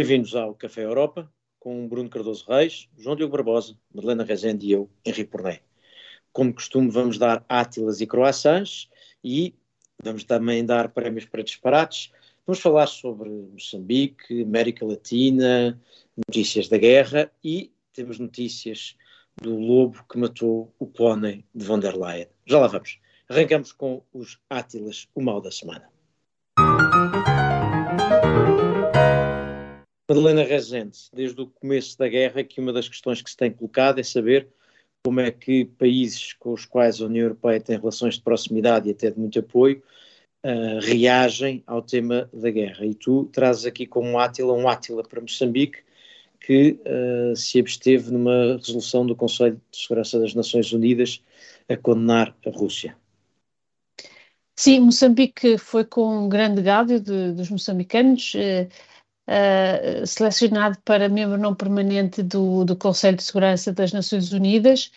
[0.00, 4.88] Bem-vindos ao Café Europa, com Bruno Cardoso Reis, João Diogo Barbosa, Madalena Rezende e eu,
[5.04, 5.60] Henrique Porné.
[6.32, 8.88] Como costume, vamos dar átilas e croissants
[9.22, 9.54] e
[10.02, 12.10] vamos também dar prémios para disparates.
[12.46, 15.78] Vamos falar sobre Moçambique, América Latina,
[16.16, 18.96] notícias da guerra e temos notícias
[19.36, 22.28] do lobo que matou o pônei de von der Leyen.
[22.46, 22.98] Já lá vamos.
[23.28, 25.90] Arrancamos com os átilas, o mal da semana.
[30.10, 34.00] Madalena Rezende, desde o começo da guerra, que uma das questões que se tem colocado
[34.00, 34.48] é saber
[35.04, 38.90] como é que países com os quais a União Europeia tem relações de proximidade e
[38.90, 39.80] até de muito apoio
[40.44, 42.84] uh, reagem ao tema da guerra.
[42.84, 45.78] E tu trazes aqui como átila um átila para Moçambique
[46.40, 51.22] que uh, se absteve numa resolução do Conselho de Segurança das Nações Unidas
[51.68, 52.96] a condenar a Rússia.
[54.58, 58.68] Sim, Moçambique foi com um grande gádio de, dos moçambicanos, uh,
[59.30, 64.90] uh, selecionado para membro não permanente do, do Conselho de Segurança das Nações Unidas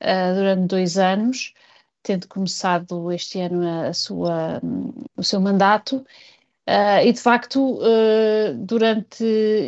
[0.00, 1.52] uh, durante dois anos,
[2.02, 6.04] tendo começado este ano a, a sua, um, o seu mandato.
[6.68, 7.80] Uh, e de facto,
[8.58, 9.24] durante,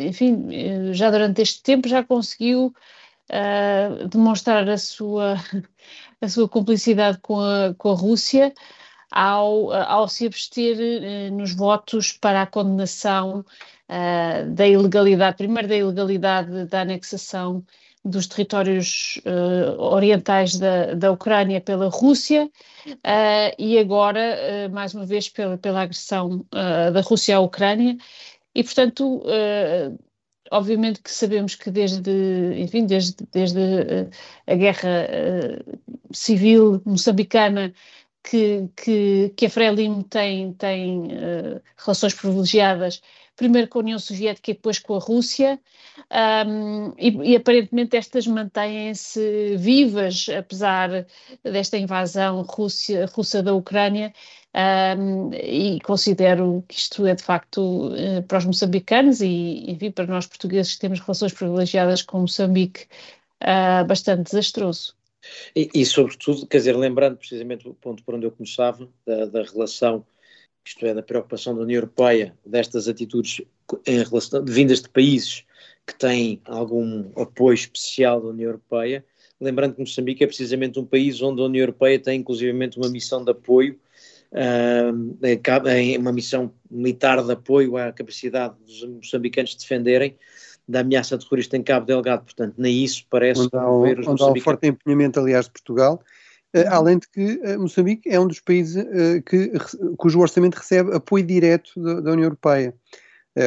[0.07, 2.73] enfim, já durante este tempo já conseguiu
[4.09, 5.35] demonstrar a sua,
[6.21, 8.53] a sua cumplicidade com a, com a Rússia
[9.11, 10.77] ao, ao se abster
[11.31, 13.45] nos votos para a condenação
[13.89, 17.63] uh, da ilegalidade, primeiro da ilegalidade da anexação
[18.03, 22.49] dos territórios uh, orientais da, da Ucrânia pela Rússia
[22.87, 27.97] uh, e agora, mais uma vez, pela, pela agressão da Rússia à Ucrânia.
[28.53, 29.23] E, portanto,
[30.49, 32.11] obviamente que sabemos que desde,
[32.57, 33.59] enfim, desde, desde
[34.47, 35.09] a guerra
[36.13, 37.73] civil moçambicana
[38.29, 41.09] que, que, que a Frelimo tem, tem
[41.77, 43.01] relações privilegiadas
[43.35, 45.59] primeiro com a União Soviética e depois com a Rússia,
[46.47, 51.05] um, e, e, aparentemente estas mantêm-se vivas, apesar
[51.43, 54.13] desta invasão Rússia, russa da Ucrânia,
[54.97, 60.07] um, e considero que isto é de facto uh, para os moçambicanos e, enfim, para
[60.07, 62.87] nós portugueses que temos relações privilegiadas com Moçambique,
[63.43, 64.95] uh, bastante desastroso.
[65.55, 69.43] E, e, sobretudo, quer dizer, lembrando precisamente o ponto por onde eu começava, da, da
[69.43, 70.05] relação
[70.65, 73.45] isto é, da preocupação da União Europeia destas atitudes
[73.85, 75.43] em relação, vindas de países
[75.85, 79.05] que têm algum apoio especial da União Europeia,
[79.39, 83.23] lembrando que Moçambique é precisamente um país onde a União Europeia tem inclusivamente uma missão
[83.23, 83.79] de apoio,
[85.99, 90.17] uma missão militar de apoio à capacidade dos moçambicanos de defenderem
[90.67, 94.39] da ameaça terrorista em Cabo Delgado, portanto, nem isso parece onde há, onde há um
[94.41, 96.01] forte empenhamento, aliás, de Portugal,
[96.55, 99.51] Uh, além de que uh, Moçambique é um dos países uh, que,
[99.97, 102.73] cujo orçamento recebe apoio direto da, da União Europeia.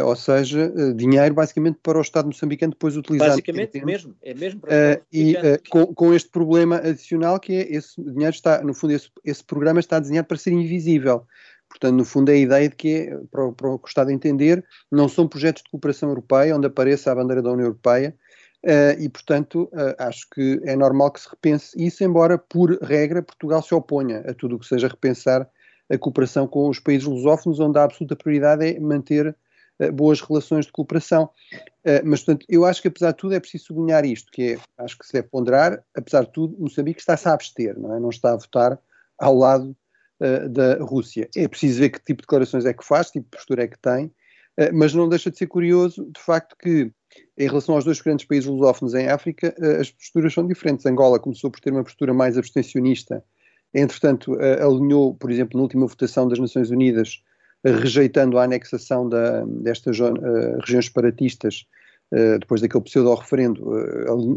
[0.05, 3.31] ou seja, dinheiro basicamente para o Estado moçambicano depois utilizado.
[3.31, 5.35] Basicamente mesmo, é mesmo para E
[5.71, 9.81] com, com, este problema adicional que é esse dinheiro está, no fundo, esse, esse programa
[9.81, 11.27] está desenhado para ser invisível.
[11.69, 15.09] Portanto, no fundo, é a ideia de que, é, para, para o Estado entender, não
[15.09, 18.15] são projetos de cooperação europeia onde apareça a bandeira da União Europeia,
[18.65, 23.23] Uh, e, portanto, uh, acho que é normal que se repense isso, embora, por regra,
[23.23, 25.49] Portugal se oponha a tudo o que seja repensar
[25.89, 29.35] a cooperação com os países lusófonos, onde a absoluta prioridade é manter
[29.79, 31.31] uh, boas relações de cooperação.
[32.05, 34.99] mas, portanto, eu acho que, apesar de tudo, é preciso sublinhar isto, que é, acho
[34.99, 38.01] que se deve ponderar, apesar de tudo, Moçambique está-se a abster, não é?
[38.01, 38.79] Não está a votar
[39.17, 39.75] ao lado
[40.51, 41.29] da Rússia.
[41.37, 43.69] É preciso ver que tipo de declarações é que faz, que tipo de postura é
[43.69, 44.11] que tem,
[44.75, 46.93] mas não deixa de ser curioso, de facto, que
[47.37, 50.85] em relação aos dois grandes países lusófonos em África, eh, as posturas são diferentes.
[50.87, 53.25] Angola começou por ter uma postura mais abstencionista,
[53.73, 57.23] entretanto, eh, alinhou, por exemplo, na última votação das Nações Unidas,
[57.65, 59.99] rejeitando a anexação da, destas
[60.61, 61.67] regiões separatistas,
[62.39, 63.61] depois daquele pseudo-referendo,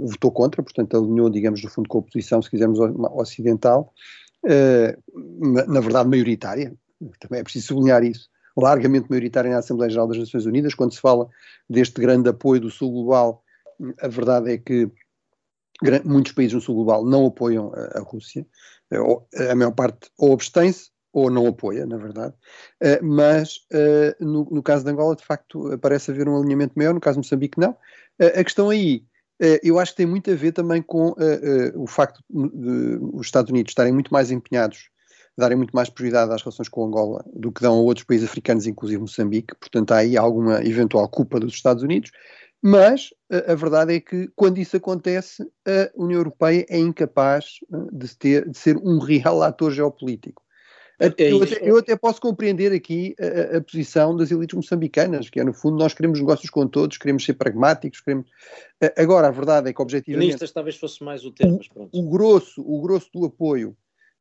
[0.08, 2.80] votou contra, portanto, alinhou, digamos, no fundo, com a oposição, se quisermos,
[3.14, 3.94] ocidental,
[4.44, 6.74] na verdade, maioritária,
[7.20, 8.30] também é preciso sublinhar isso.
[8.58, 10.74] Largamente maioritária na Assembleia Geral das Nações Unidas.
[10.74, 11.28] Quando se fala
[11.70, 13.44] deste grande apoio do Sul Global,
[14.02, 14.90] a verdade é que
[16.04, 18.46] muitos países no Sul Global não apoiam a, Rússia,
[19.50, 22.34] a maior parte ou abstém-se ou não apoia, na verdade,
[22.80, 26.94] eh, mas eh, no, no, caso de Angola, de facto, parece haver um alinhamento maior,
[26.94, 27.76] no caso de Moçambique, não.
[28.18, 29.04] Eh, a questão aí,
[29.64, 31.16] eu acho que tem muito a ver também com
[31.76, 34.90] o facto de os Estados Unidos estarem muito mais empenhados
[35.38, 38.68] darem muito mais prioridade às relações com Angola do que dão a outros países africanos,
[38.68, 39.56] inclusive Moçambique.
[39.60, 42.12] Portanto, há aí alguma eventual culpa dos Estados Unidos.
[42.62, 47.60] Mas a, a verdade é que, quando isso acontece, a União Europeia é incapaz
[47.92, 50.44] de, ter, de ser um real ator geopolítico.
[51.02, 55.40] É eu, até, eu, até, posso compreender aqui a, a, posição das elites moçambicanas, que
[55.40, 58.28] é no fundo nós queremos negócios com todos, queremos ser pragmáticos, queremos.
[58.96, 60.28] Agora, a verdade é que objetivamente.
[60.28, 61.90] Ministras talvez fosse mais o termo, mas pronto.
[61.92, 63.76] O, o grosso, o grosso do apoio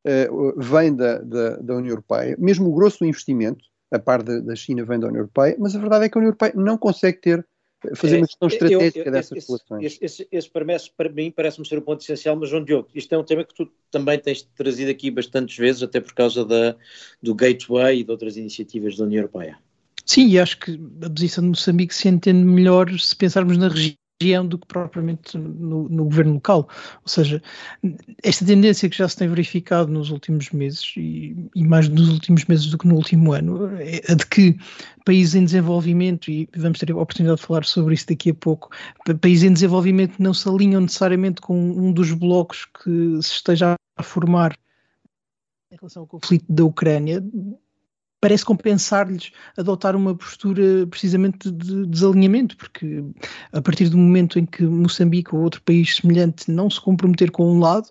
[0.07, 4.39] uh, vem da, da, da, União Europeia, mesmo o grosso do investimento, a par da,
[4.39, 6.79] da China, vem da União Europeia, mas a verdade é que a União Europeia não
[6.79, 7.47] consegue ter
[7.95, 9.85] fazer uma questão estratégica eu, eu, dessas esse, relações.
[9.85, 12.89] Esse, esse, esse parece, para mim parece-me ser o um ponto essencial, mas João Diogo,
[12.93, 16.45] isto é um tema que tu também tens trazido aqui bastantes vezes, até por causa
[16.45, 16.75] da,
[17.21, 19.57] do Gateway e de outras iniciativas da União Europeia.
[20.05, 24.00] Sim, e acho que a posição de Moçambique se entende melhor se pensarmos na região
[24.21, 26.69] região do que propriamente no, no, governo local.
[27.01, 27.41] Ou seja,
[28.23, 32.45] esta tendência que já se tem verificado nos últimos meses, e, e, mais nos últimos
[32.45, 34.57] meses do que no último ano, é a de que
[35.05, 38.69] países em desenvolvimento, e vamos ter a oportunidade de falar sobre isso daqui a pouco,
[39.19, 44.03] países em desenvolvimento não se alinham necessariamente com um dos blocos que se esteja a
[44.03, 44.55] formar
[45.71, 47.23] em relação ao conflito da Ucrânia,
[48.21, 53.03] parece compensar-lhes adotar uma postura precisamente de desalinhamento, porque
[53.51, 57.51] a partir do momento em que Moçambique ou outro país semelhante não se comprometer com
[57.51, 57.89] um lado,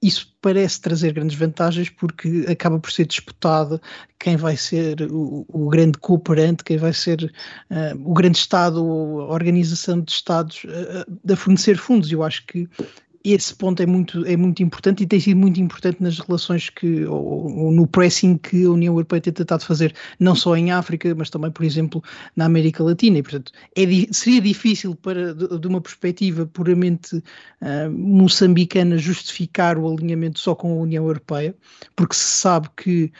[0.00, 3.80] isso parece trazer grandes vantagens porque acaba por ser disputado
[4.18, 7.32] quem vai ser o, o grande cooperante, quem vai ser
[7.70, 12.12] uh, o grande Estado ou a organização de Estados uh, a fornecer fundos.
[12.12, 12.68] Eu acho que
[13.24, 17.06] esse ponto é muito, é muito importante e tem sido muito importante nas relações que,
[17.06, 21.14] ou, ou, no pressing que a União Europeia tem tentado fazer, não só em África,
[21.14, 22.04] mas também, por exemplo,
[22.36, 23.18] na América Latina.
[23.18, 23.82] E, portanto, é,
[24.12, 30.82] seria difícil para, de, uma perspectiva puramente uh, moçambicana, justificar o alinhamento só com a
[30.82, 31.54] União Europeia,
[31.96, 33.10] porque se sabe que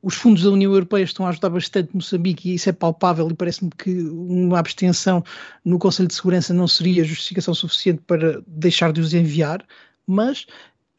[0.00, 3.34] os fundos da União Europeia estão a ajudar bastante Moçambique e isso é palpável e
[3.34, 5.24] parece-me que uma abstenção
[5.64, 9.64] no Conselho de Segurança não seria justificação suficiente para deixar de os enviar,
[10.06, 10.46] mas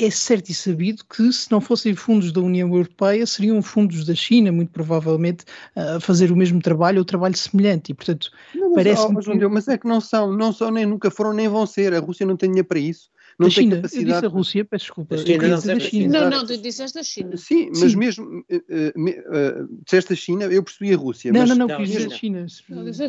[0.05, 4.15] é certo e sabido que se não fossem fundos da União Europeia seriam fundos da
[4.15, 5.45] China, muito provavelmente,
[5.75, 8.31] a fazer o mesmo trabalho ou trabalho semelhante e portanto
[8.75, 9.21] parece-me...
[9.23, 9.47] Que...
[9.47, 12.25] Mas é que não são, não são nem nunca foram nem vão ser, a Rússia
[12.25, 13.75] não tem dinheiro para isso não da tem China.
[13.77, 14.09] capacidade.
[14.09, 15.15] Eu disse a Rússia, peço desculpa.
[15.15, 16.19] Da China, não, da China.
[16.19, 17.37] Não, não, tu disseste a China.
[17.37, 17.97] Sim, mas Sim.
[17.97, 21.31] mesmo uh, uh, disseste a China, eu percebi a Rússia.
[21.31, 22.45] Não, mas, não, não, não quis dizer a China.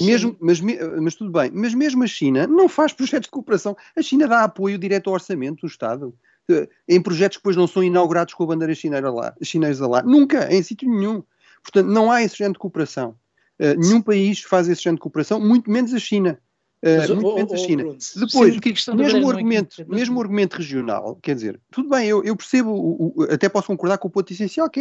[0.00, 3.76] Mesmo, mas, mas tudo bem, mas mesmo a China não faz projetos de cooperação.
[3.96, 6.14] A China dá apoio direto ao orçamento do Estado
[6.88, 10.02] em projetos que depois não são inaugurados com a bandeira chinesa lá, chinesa lá.
[10.02, 11.22] Nunca, em sítio nenhum.
[11.62, 13.16] Portanto, não há esse género de cooperação.
[13.58, 16.38] Uh, nenhum país faz esse género de cooperação, muito menos a China.
[16.82, 17.82] Mas, uh, muito menos a China.
[17.82, 22.36] Depois, Sim, mesmo, o argumento, é mesmo argumento regional, quer dizer, tudo bem, eu, eu
[22.36, 24.80] percebo, o, o, até posso concordar com o ponto essencial, que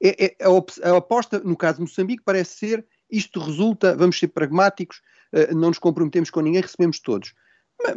[0.00, 4.18] é, é, é a, a, aposta, no caso de Moçambique, parece ser isto resulta, vamos
[4.18, 5.02] ser pragmáticos,
[5.34, 7.34] uh, não nos comprometemos com ninguém, recebemos todos.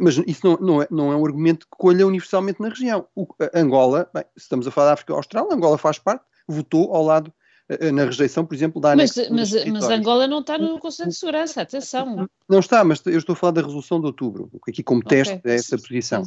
[0.00, 3.06] Mas, isso não, não, é, não é um argumento que colha universalmente na região.
[3.14, 7.04] O, Angola, bem, se estamos a falar da África Austral, Angola faz parte, votou ao
[7.04, 7.32] lado
[7.68, 11.16] eh, na rejeição, por exemplo, da Mas, mas, mas Angola não está no Conselho de
[11.16, 12.28] Segurança, atenção.
[12.48, 15.54] Não está, mas eu estou a falar da resolução de outubro, aqui como teste é
[15.54, 16.22] essa posição.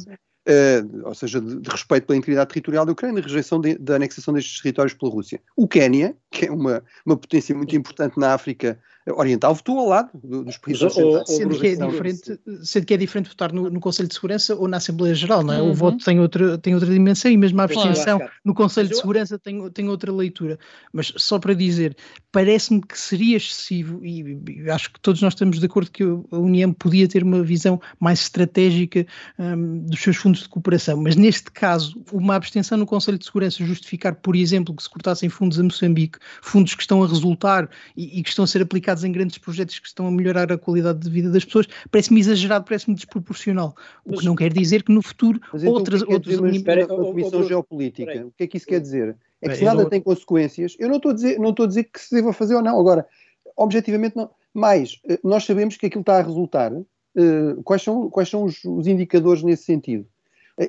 [0.50, 3.94] Uh, ou seja, de, de, respeito pela integridade territorial da Ucrânia e rejeição de, da
[3.94, 5.40] anexação destes territórios pela Rússia.
[5.54, 8.76] O Quénia, que é uma, uma potência muito importante na África
[9.06, 11.28] Oriental, votou ao lado dos países ocidentais.
[11.28, 14.66] Sendo, que é diferente, sendo que é diferente votar no, no, Conselho de Segurança ou
[14.66, 15.62] na Assembleia Geral, não é?
[15.62, 15.70] Uhum.
[15.70, 18.32] O voto tem outra, tem outra dimensão e mesmo a abstenção claro.
[18.44, 20.58] no Conselho de Segurança tem, tem outra leitura.
[20.92, 21.96] Mas só para dizer,
[22.32, 26.38] parece-me que seria excessivo, e, e, acho que todos nós estamos de acordo que a
[26.38, 29.06] União podia ter uma visão mais estratégica
[29.38, 33.64] um, dos seus fundos de cooperação, mas neste caso, uma abstenção no Conselho de Segurança
[33.64, 38.18] justificar, por exemplo, que se cortassem fundos a Moçambique, fundos que estão a resultar e,
[38.18, 41.00] e que estão a ser aplicados em grandes projetos que estão a melhorar a qualidade
[41.00, 43.74] de vida das pessoas, parece-me exagerado, parece-me desproporcional.
[44.04, 46.58] O que não quer dizer que no futuro mas então, outras, que é outros elementos.
[46.58, 49.16] Espera, Comissão Geopolítica, o que é que isso quer dizer?
[49.42, 51.84] É que se nada tem consequências, eu não estou a dizer, não estou a dizer
[51.84, 52.78] que se deva fazer ou não.
[52.78, 53.06] Agora,
[53.56, 54.30] objetivamente não.
[54.52, 56.72] Mas eh, nós sabemos que aquilo está a resultar.
[56.72, 60.06] Uh, quais são, quais são os, os indicadores nesse sentido?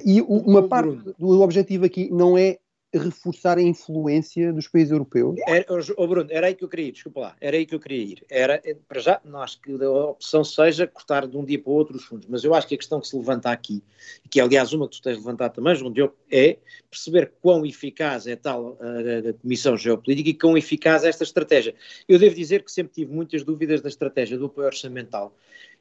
[0.06, 2.58] E uma parte do objetivo aqui não é
[2.94, 5.36] reforçar a influência dos países europeus?
[5.48, 7.80] Era, oh Bruno, era aí que eu queria ir, desculpa lá, era aí que eu
[7.80, 8.26] queria ir.
[8.30, 11.74] Era, para já, não acho que a opção seja cortar de um dia para o
[11.74, 13.82] outro os fundos, mas eu acho que a questão que se levanta aqui,
[14.30, 16.58] que é aliás uma que tu tens levantado também, João Diogo, é
[16.90, 21.74] perceber quão eficaz é tal a, a Comissão Geopolítica e quão eficaz é esta estratégia.
[22.08, 25.34] Eu devo dizer que sempre tive muitas dúvidas da estratégia do apoio orçamental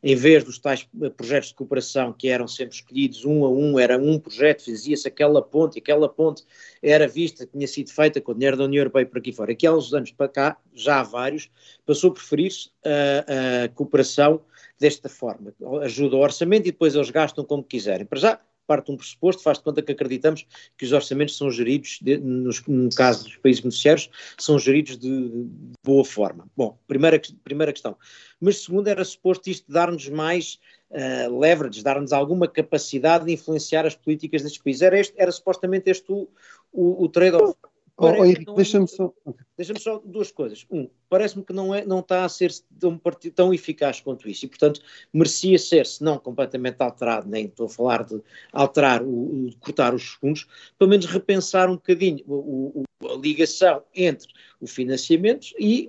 [0.03, 3.99] em vez dos tais projetos de cooperação que eram sempre escolhidos um a um, era
[3.99, 6.45] um projeto, fazia-se aquela ponte, e aquela ponte
[6.83, 9.53] era vista, tinha sido feita com o dinheiro da União Europeia por aqui fora.
[9.53, 11.51] Aqui há uns anos para cá, já há vários,
[11.85, 14.41] passou a preferir-se a, a cooperação
[14.79, 15.55] desta forma.
[15.83, 18.07] Ajuda o orçamento e depois eles gastam como quiserem.
[18.07, 20.47] Para já, parte de um pressuposto, faz de conta que acreditamos
[20.79, 24.09] que os orçamentos são geridos, de, nos, no caso dos países beneficiários,
[24.39, 26.49] são geridos de, de boa forma.
[26.57, 27.97] Bom, primeira, primeira questão.
[28.41, 30.61] Mas segundo, era suposto isto dar-nos mais
[30.91, 34.83] uh, leverage, dar-nos alguma capacidade de influenciar as políticas destes países.
[34.83, 36.29] Era, este, era supostamente este o,
[36.73, 37.57] o, o trade-off.
[38.03, 39.13] Oh, oh, deixa-me só.
[39.59, 40.65] Deixa-me só duas coisas.
[40.71, 42.99] Um, parece-me que não, é, não está a ser tão,
[43.35, 44.81] tão eficaz quanto isso e, portanto,
[45.13, 48.19] merecia ser, se não completamente alterado, nem estou a falar de
[48.55, 50.47] alterar, o, o cortar os fundos,
[50.79, 55.87] pelo menos repensar um bocadinho o, o, a ligação entre o financiamento e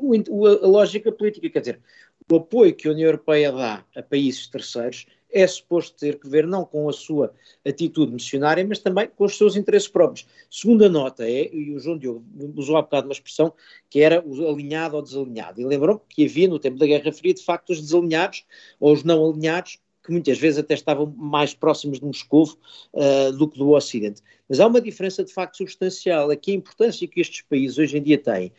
[0.63, 1.50] a lógica política.
[1.50, 1.82] Quer dizer,
[2.30, 6.45] o apoio que a União Europeia dá a países terceiros é suposto ter que ver
[6.45, 7.33] não com a sua
[7.65, 10.27] atitude missionária, mas também com os seus interesses próprios.
[10.50, 13.53] Segunda nota é, e o João Diogo usou há bocado uma expressão
[13.89, 17.33] que era o alinhado ou desalinhado, e lembrou que havia no tempo da Guerra Fria,
[17.33, 18.45] de facto, os desalinhados
[18.79, 22.50] ou os não alinhados, que muitas vezes até estavam mais próximos de Moscou
[22.93, 24.21] uh, do que do Ocidente.
[24.50, 27.97] Mas há uma diferença de facto substancial, é que a importância que estes países hoje
[27.97, 28.51] em dia têm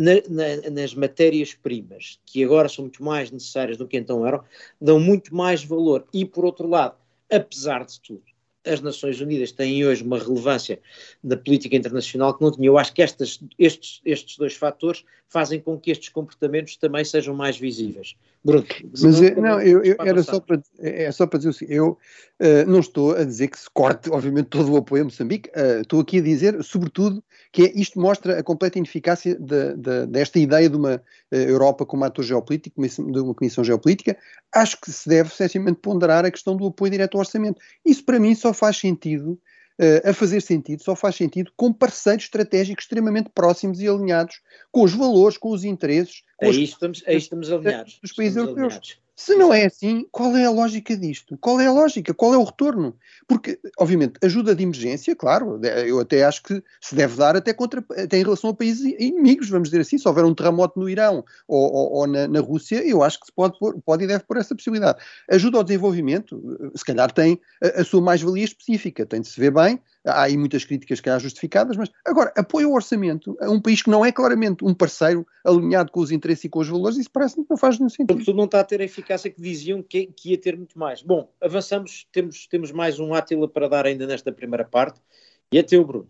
[0.00, 4.44] na, na, nas matérias-primas, que agora são muito mais necessárias do que então eram,
[4.80, 6.06] dão muito mais valor.
[6.12, 6.96] E, por outro lado,
[7.30, 8.22] apesar de tudo,
[8.66, 10.80] as Nações Unidas têm hoje uma relevância
[11.22, 12.66] na política internacional que não tinha.
[12.66, 17.34] Eu acho que estas, estes, estes dois fatores fazem com que estes comportamentos também sejam
[17.34, 18.14] mais visíveis.
[18.44, 18.64] Bruno,
[19.02, 21.76] mas é, não, eu, eu era só para, é, é só para dizer o seguinte,
[21.76, 21.98] eu
[22.40, 25.80] uh, não estou a dizer que se corte, obviamente, todo o apoio a Moçambique, uh,
[25.80, 30.38] estou aqui a dizer, sobretudo, que é, isto mostra a completa ineficácia de, de, desta
[30.38, 34.16] ideia de uma uh, Europa como ator geopolítico, de uma comissão geopolítica.
[34.54, 37.60] Acho que se deve, essencialmente, ponderar a questão do apoio direto ao orçamento.
[37.84, 39.38] Isso, para mim, só faz sentido
[39.78, 44.40] uh, a fazer sentido, só faz sentido com parceiros estratégicos extremamente próximos e alinhados
[44.72, 46.22] com os valores, com os interesses.
[46.36, 47.98] Com aí, estamos, aí estamos alinhados.
[48.02, 48.74] Dos países estamos europeus.
[48.74, 49.05] Alinhados.
[49.18, 51.38] Se não é assim, qual é a lógica disto?
[51.38, 52.12] Qual é a lógica?
[52.12, 52.94] Qual é o retorno?
[53.26, 57.82] Porque, obviamente, ajuda de emergência, claro, eu até acho que se deve dar até, contra,
[57.96, 59.96] até em relação a países inimigos, vamos dizer assim.
[59.96, 63.26] Se houver um terremoto no Irão ou, ou, ou na, na, Rússia, eu acho que
[63.26, 65.02] se pode, pôr, pode e deve pôr essa possibilidade.
[65.30, 69.50] Ajuda ao desenvolvimento, se calhar tem a, a sua mais-valia específica, tem de se ver
[69.50, 73.60] bem, há aí muitas críticas que há justificadas, mas agora, apoio ao orçamento a um
[73.60, 76.96] país que não é claramente um parceiro alinhado com os interesses e com os valores,
[76.96, 78.12] isso parece-me que não faz nenhum sentido.
[78.12, 81.02] Sobretudo não está a ter a eficácia que diziam que, que ia ter muito mais.
[81.02, 85.00] Bom, avançamos, temos, temos mais um Átila para dar ainda nesta primeira parte,
[85.52, 86.08] e é teu, Bruno.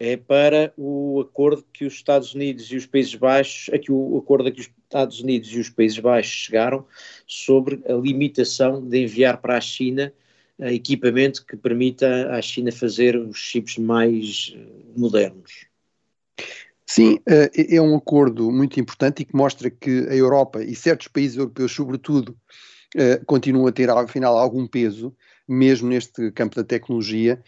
[0.00, 4.48] É para o acordo que os Estados Unidos e os Países Baixos, aqui o acordo
[4.48, 6.86] a que os Estados Unidos e os Países Baixos chegaram
[7.26, 10.12] sobre a limitação de enviar para a China
[10.60, 14.58] equipamento que permita à China fazer os chips mais eh,
[14.96, 15.66] modernos.
[16.86, 21.06] Sim, eh, é um acordo muito importante e que mostra que a Europa e certos
[21.06, 22.36] países europeus, sobretudo,
[22.96, 25.14] eh, continuam a ter, afinal, algum peso,
[25.46, 27.42] mesmo neste campo da tecnologia.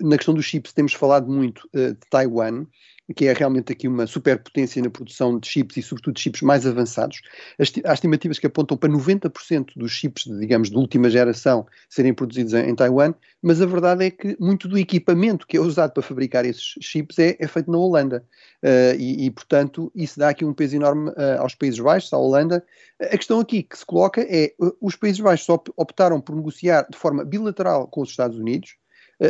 [0.00, 2.66] Na questão dos chips, temos falado muito de Taiwan,
[3.12, 6.66] que é realmente aqui uma superpotência na produção de chips e, sobretudo, de chips mais
[6.66, 7.20] avançados.
[7.84, 12.74] Há estimativas que apontam para 90% dos chips, digamos, de última geração serem produzidos em,
[12.74, 16.74] Taiwan, mas a verdade é que muito do equipamento que é usado para fabricar esses
[16.80, 18.24] chips é, é feito na Holanda.
[18.62, 22.16] Uh, e, e, portanto, isso dá aqui um peso enorme uh, aos Países Baixos, à
[22.16, 22.64] Holanda.
[22.98, 25.46] A questão aqui que se coloca é: uh, os Países Baixos
[25.76, 28.76] optaram por negociar de forma bilateral com os Estados Unidos,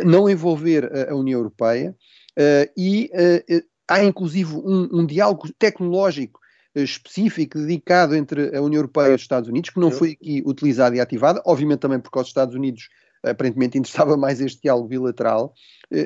[0.03, 1.95] não envolver a União Europeia.
[2.37, 6.39] Uh, e uh, há inclusive um, um diálogo tecnológico
[6.75, 10.93] específico dedicado entre a União Europeia e os Estados Unidos, que não foi aqui utilizado
[10.93, 12.89] e ativado, obviamente também porque os Estados Unidos
[13.23, 15.53] aparentemente interessava mais este diálogo bilateral,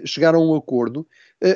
[0.05, 1.07] chegaram a um acordo.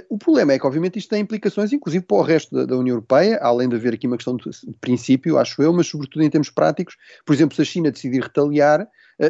[0.09, 2.95] O problema é que, obviamente, isto tem implicações, inclusive, para o resto da, da União
[2.95, 6.29] Europeia, além de haver aqui uma questão de, de, princípio, acho eu, mas sobretudo em
[6.31, 6.97] termos práticos.
[7.23, 8.87] Por exemplo, se a China decidir retaliar,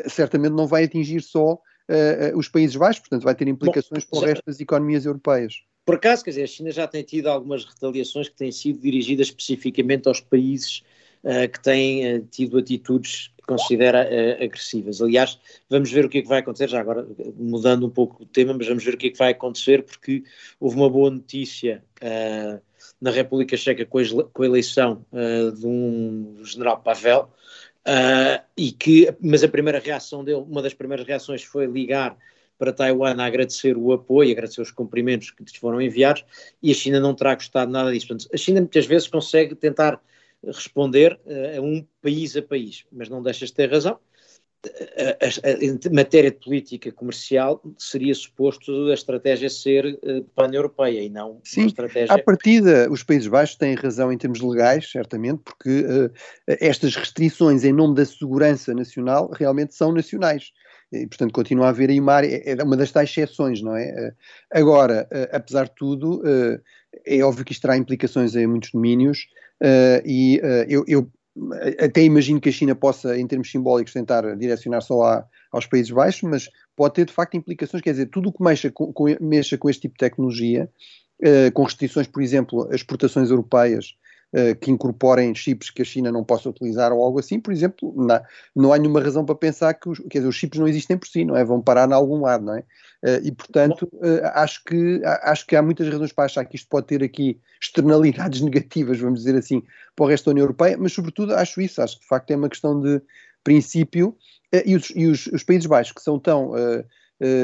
[0.07, 1.59] certamente não vai atingir só
[1.89, 5.61] uh, os Países Baixos, portanto vai ter implicações Bom, para o resto das economias europeias.
[5.85, 9.27] Por acaso, quer dizer, a China já tem tido algumas retaliações que têm sido dirigidas
[9.27, 10.83] especificamente aos países
[11.23, 14.07] uh, que têm uh, tido atitudes que considera
[14.41, 15.01] agressivas.
[15.01, 15.37] Aliás,
[15.69, 18.53] vamos ver o que é que vai acontecer, já agora mudando um pouco o tema,
[18.53, 20.23] mas vamos ver o que é que vai acontecer, porque
[20.61, 21.83] houve uma boa notícia
[23.01, 25.05] na República Checa com a, com a eleição
[25.59, 27.29] de um general Pavel,
[27.85, 32.17] Uh, e que, mas a primeira reação dele, uma das primeiras reações foi ligar
[32.57, 36.23] para Taiwan a agradecer o apoio, agradecer os cumprimentos que lhes foram enviados,
[36.61, 38.07] e a China não terá gostado nada disso.
[38.07, 40.01] Portanto, a China muitas vezes consegue tentar
[40.45, 43.99] responder uh, a um país a país, mas não deixas de ter razão
[45.61, 51.65] em matéria de política comercial seria suposto a estratégia ser uh, pan-europeia e não Sim,
[51.65, 52.15] estratégia...
[52.15, 56.11] à partida os Países Baixos têm razão em termos legais, certamente, porque uh,
[56.47, 60.51] estas restrições em nome da segurança nacional realmente são nacionais
[60.91, 64.13] E, portanto, continua a haver aí uma área, é uma das tais exceções, não é?
[64.51, 66.21] Agora, apesar de tudo,
[67.05, 69.27] é óbvio que isto terá implicações em muitos domínios
[70.05, 70.39] e
[70.69, 71.09] eu, eu
[71.79, 75.91] até imagino que a China possa, em termos simbólicos, tentar direcionar só a, aos Países
[75.91, 79.05] Baixos, mas pode ter de facto implicações, quer dizer, tudo o que mexa com, com,
[79.19, 80.69] mexa com este tipo de tecnologia,
[81.21, 83.95] uh, com restrições, por exemplo, as exportações europeias
[84.59, 88.19] que incorporem chips que a China não possa utilizar ou algo assim, por exemplo, não,
[88.55, 91.07] não há nenhuma razão para pensar que os, quer dizer, os chips não existem por
[91.07, 91.43] si, não é?
[91.43, 92.61] Vão parar em algum lado, não é?
[93.03, 93.87] Uh, e portanto,
[94.33, 98.41] acho, que, acho que há muitas razões para achar que isto pode ter aqui externalidades
[98.41, 99.61] negativas, vamos dizer assim,
[99.95, 102.35] para o resto da União Europeia, mas sobretudo acho isso, acho que de facto é
[102.35, 103.01] uma questão de
[103.43, 104.17] princípio
[104.51, 106.53] eh, e, os, e os, os, Países Baixos, que são tão,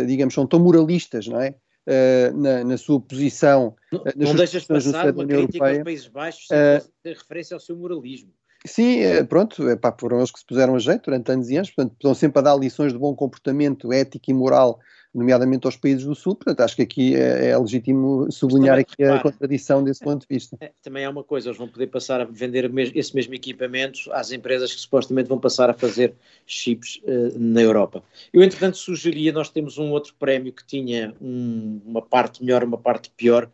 [0.07, 1.53] digamos, são tão moralistas, não é?
[1.87, 3.75] Uh, na, na, sua posição.
[3.91, 7.75] Não, não deixas passar uma crítica Europeia, aos Países Baixos sem ter referência ao seu
[7.75, 8.31] moralismo.
[8.65, 11.71] Sim, pronto, é, pá, foram eles que se puseram a jeito durante anos e anos,
[11.71, 14.79] portanto, estão sempre a dar lições de bom comportamento ético e moral
[15.13, 16.35] nomeadamente aos países do Sul.
[16.35, 20.27] Portanto, acho que aqui é, é legítimo sublinhar também, aqui a contradição desse ponto de
[20.29, 20.57] vista.
[20.59, 24.31] É, também há uma coisa, eles vão poder passar a vender esse mesmo equipamento às
[24.31, 26.13] empresas que supostamente vão passar a fazer
[26.45, 28.03] chips uh, na Europa.
[28.31, 32.77] Eu, entretanto, sugeria, nós temos um outro prémio que tinha um, uma parte melhor, uma
[32.77, 33.49] parte pior.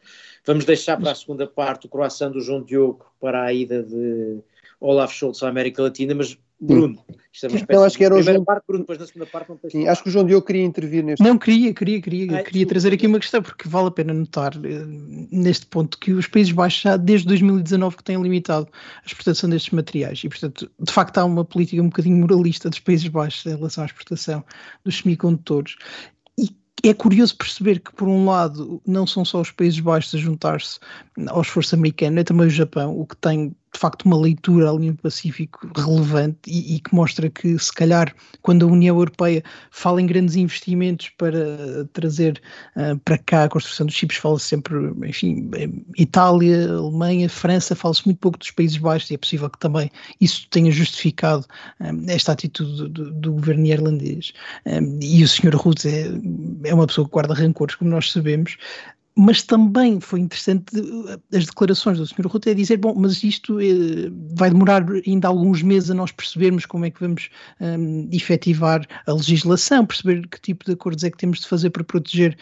[0.46, 4.40] Vamos deixar para a segunda parte o croissant do João Diogo para a ida de
[4.86, 7.04] Olaf Scholz à América Latina, mas Bruno.
[7.34, 8.44] Isto é uma então, acho que era o João...
[8.46, 11.04] parte, Bruno, depois na segunda parte não Sim, acho que o João Diogo queria intervir
[11.04, 11.22] neste.
[11.22, 14.54] Não, queria, queria, queria, Ai, queria trazer aqui uma questão, porque vale a pena notar
[14.56, 14.86] eh,
[15.32, 19.74] neste ponto que os Países Baixos já desde 2019 que têm limitado a exportação destes
[19.74, 23.56] materiais e, portanto, de facto há uma política um bocadinho moralista dos Países Baixos em
[23.56, 24.44] relação à exportação
[24.86, 25.76] dos semicondutores
[26.90, 30.80] é curioso perceber que, por um lado, não são só os Países Baixos a juntar-se
[31.28, 34.88] ao esforço americano, é também o Japão, o que tem de facto uma leitura ali
[34.88, 40.02] no Pacífico relevante e, e, que mostra que se calhar quando a União Europeia fala
[40.02, 42.42] em grandes investimentos para trazer
[42.78, 45.50] uh, para cá a construção dos chips, fala-se sempre, enfim,
[45.98, 50.48] Itália, Alemanha, França, fala-se muito pouco dos Países Baixos e é possível que também isso
[50.50, 51.46] tenha justificado
[51.82, 54.32] um, esta atitude do, do, governo irlandês.
[54.66, 55.56] Um, e o Sr.
[55.56, 56.06] Ruth é,
[56.64, 58.58] é uma pessoa que guarda rancores, como nós sabemos,
[59.18, 62.28] mas também foi interessante eh, as declarações do Sr.
[62.28, 66.66] Rutte a dizer, bom, mas isto eh, vai demorar ainda alguns meses a nós percebermos
[66.66, 67.30] como é que vamos
[67.62, 71.84] um, efetivar a legislação, perceber que tipo de acordos é que temos de fazer para
[71.84, 72.38] proteger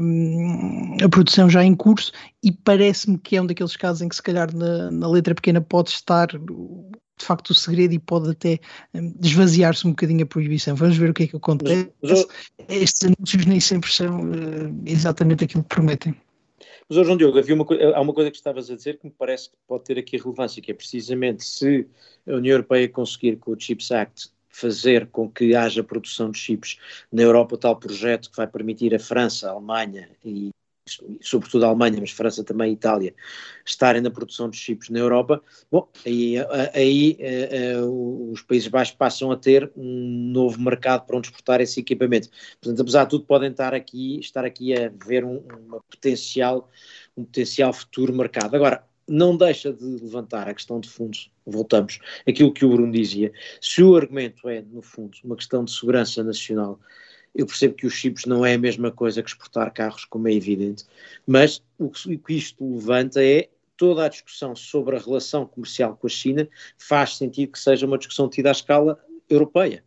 [0.00, 4.16] um, a produção já em curso e parece-me que é um daqueles casos em que
[4.16, 6.28] se calhar na, na letra pequena pode estar
[7.18, 8.58] de facto o segredo e pode até
[8.94, 10.76] um, esvaziar-se um bocadinho a proibição.
[10.76, 11.90] Vamos ver o que é que acontece.
[12.02, 12.26] Mas,
[12.58, 16.14] mas, Estes anúncios nem sempre são uh, exatamente aquilo que prometem.
[16.88, 19.50] Mas, João Diogo, havia uma, há uma coisa que estavas a dizer que me parece
[19.50, 21.86] que pode ter aqui relevância, que é precisamente se
[22.28, 26.78] a União Europeia conseguir com o CHIPS Act fazer com que haja produção de chips
[27.12, 30.50] na Europa, tal projeto que vai permitir a França, a Alemanha e
[31.20, 33.14] sobretudo a Alemanha, mas França também e Itália,
[33.64, 36.36] estarem na produção de chips na Europa, bom, aí,
[36.72, 37.18] aí
[37.80, 41.80] uh, uh, os Países Baixos passam a ter um novo mercado para onde exportar esse
[41.80, 42.28] equipamento.
[42.60, 46.70] Portanto, apesar de tudo, podem estar aqui, estar aqui a ver um, uma potencial,
[47.16, 48.54] um potencial futuro mercado.
[48.54, 53.32] Agora, não deixa de levantar a questão de fundos, voltamos, aquilo que o Bruno dizia,
[53.60, 56.80] se o argumento é, no fundo, uma questão de segurança nacional,
[57.36, 60.32] eu percebo que os chips não é a mesma coisa que exportar carros, como é
[60.32, 60.84] evidente,
[61.26, 66.10] mas o que isto levanta é toda a discussão sobre a relação comercial com a
[66.10, 69.84] China faz sentido que seja uma discussão tida à escala europeia.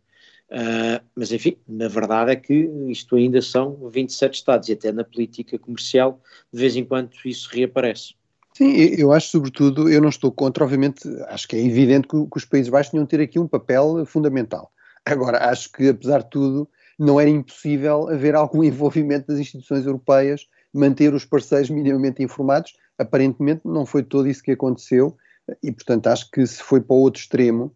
[0.51, 2.53] Uh, mas, enfim, na verdade é que
[2.87, 7.49] isto ainda são 27 Estados e até na política comercial, de vez em quando isso
[7.51, 8.15] reaparece.
[8.53, 12.37] Sim, eu acho, sobretudo, eu não estou contra, obviamente, acho que é evidente que, que
[12.37, 14.71] os Países Baixos tinham de ter aqui um papel fundamental.
[15.05, 20.45] Agora, acho que, apesar de tudo, não era impossível haver algum envolvimento das instituições europeias,
[20.73, 22.73] manter os parceiros minimamente informados.
[22.97, 25.15] Aparentemente não foi todo isso que aconteceu
[25.63, 27.73] e, portanto, acho que se foi para o outro extremo,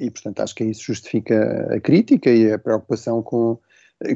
[0.00, 3.58] e, portanto, acho que isso justifica a crítica e a preocupação com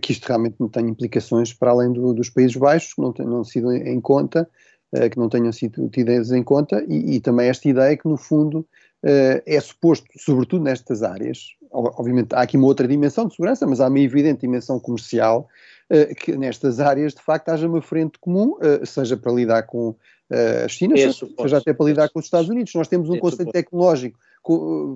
[0.02, 3.44] que isto realmente não tenha implicações para além do, dos Países Baixos, que não tenham
[3.44, 4.48] sido em conta,
[4.92, 8.16] eh, que não tenham sido tidas em conta, e, e também esta ideia que, no
[8.16, 8.66] fundo,
[9.02, 13.80] eh, é suposto, sobretudo nestas áreas, obviamente há aqui uma outra dimensão de segurança, mas
[13.80, 15.48] há uma evidente dimensão comercial,
[15.90, 19.90] uh, que nestas áreas de facto haja uma frente comum, uh, seja para lidar com
[19.90, 22.72] uh, a China, seja, até para lidar com os Estados Unidos.
[22.74, 24.18] Nós temos um conceito tecnológico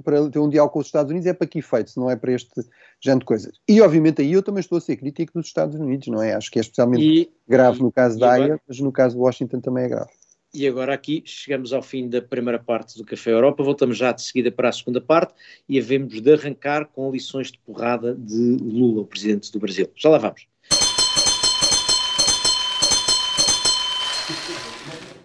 [0.04, 2.32] para ter um diálogo com os Estados Unidos é para que efeito, não é para
[2.32, 2.64] este
[3.00, 3.52] género de coisas.
[3.68, 6.32] E obviamente aí eu também estou a ser crítico dos Estados Unidos, não é?
[6.32, 9.61] Acho que é especialmente e, grave no caso da AIA, mas no caso de Washington
[9.61, 10.11] também é grave.
[10.54, 14.20] E agora aqui chegamos ao fim da primeira parte do Café Europa, voltamos já de
[14.20, 15.32] seguida para a segunda parte
[15.66, 19.90] e havemos de arrancar com lições de porrada de Lula, o presidente do Brasil.
[19.96, 20.46] Já lá vamos.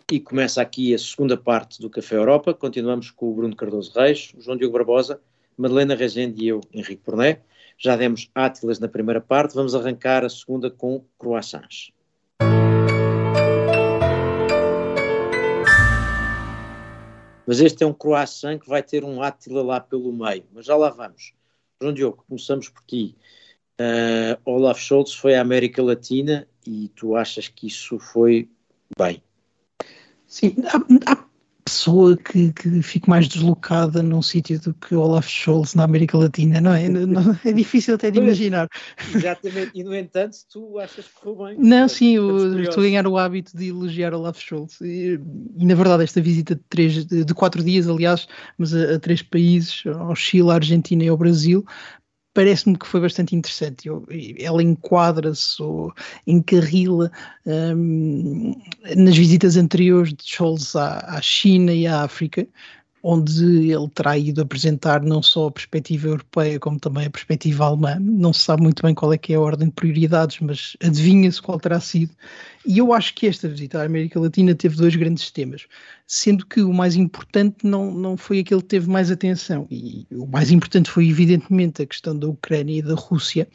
[0.10, 2.54] E começa aqui a segunda parte do Café Europa.
[2.54, 5.20] Continuamos com o Bruno Cardoso Reis, o João Diogo Barbosa,
[5.58, 7.42] Madalena Rezende e eu, Henrique Porné.
[7.78, 11.92] Já demos Átilas na primeira parte, vamos arrancar a segunda com croissants.
[17.48, 20.44] Mas este é um croissant que vai ter um Átila lá pelo meio.
[20.54, 21.34] Mas já lá vamos.
[21.82, 23.16] João Diogo, começamos por ti.
[23.80, 28.50] Uh, Olaf Scholz foi à América Latina e tu achas que isso foi
[29.00, 29.24] bem?
[30.26, 31.26] Sim, há, há
[31.68, 36.62] pessoa que, que fique mais deslocada num sítio do que Olaf Scholz na América Latina,
[36.62, 36.88] não é?
[36.88, 38.70] Não, é difícil até de imaginar.
[39.14, 41.58] Exatamente, e no entanto, tu achas que foi bem.
[41.60, 44.80] Não, sim, eu estou a ganhar o hábito de elogiar Olaf Scholz.
[44.80, 45.20] E,
[45.58, 48.28] e na verdade, esta visita de, três, de quatro dias, aliás,
[48.58, 51.66] mas a, a três países, ao Chile, à Argentina e ao Brasil,
[52.38, 53.88] parece-me que foi bastante interessante.
[53.88, 54.06] Eu,
[54.38, 55.92] ela enquadra-se ou
[56.28, 57.12] encarrila
[57.48, 58.54] um,
[58.96, 62.48] nas visitas anteriores de Scholz à, à China e à África,
[63.04, 67.98] onde ele terá ido apresentar não só a perspectiva europeia, como também a perspectiva alemã.
[68.00, 71.42] Não se sabe muito bem qual é que é a ordem de prioridades, mas adivinha-se
[71.42, 72.12] qual terá sido.
[72.66, 75.68] E eu acho que esta visita à América Latina teve dois grandes temas,
[76.06, 79.68] sendo que o mais importante não, não foi aquele que teve mais atenção.
[79.70, 83.48] E o mais importante foi, evidentemente, a questão da Ucrânia e da Rússia,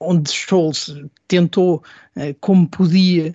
[0.00, 0.94] onde Scholz
[1.26, 1.82] tentou,
[2.16, 3.34] eh, como podia,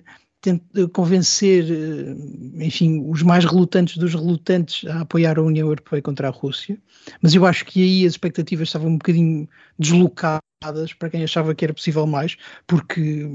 [0.92, 6.30] convencer, eh, enfim, os mais relutantes dos relutantes a apoiar a União Europeia contra a
[6.30, 6.78] Rússia,
[7.20, 11.64] mas eu acho que aí as expectativas estavam um bocadinho deslocadas para quem achava que
[11.64, 13.28] era possível mais, porque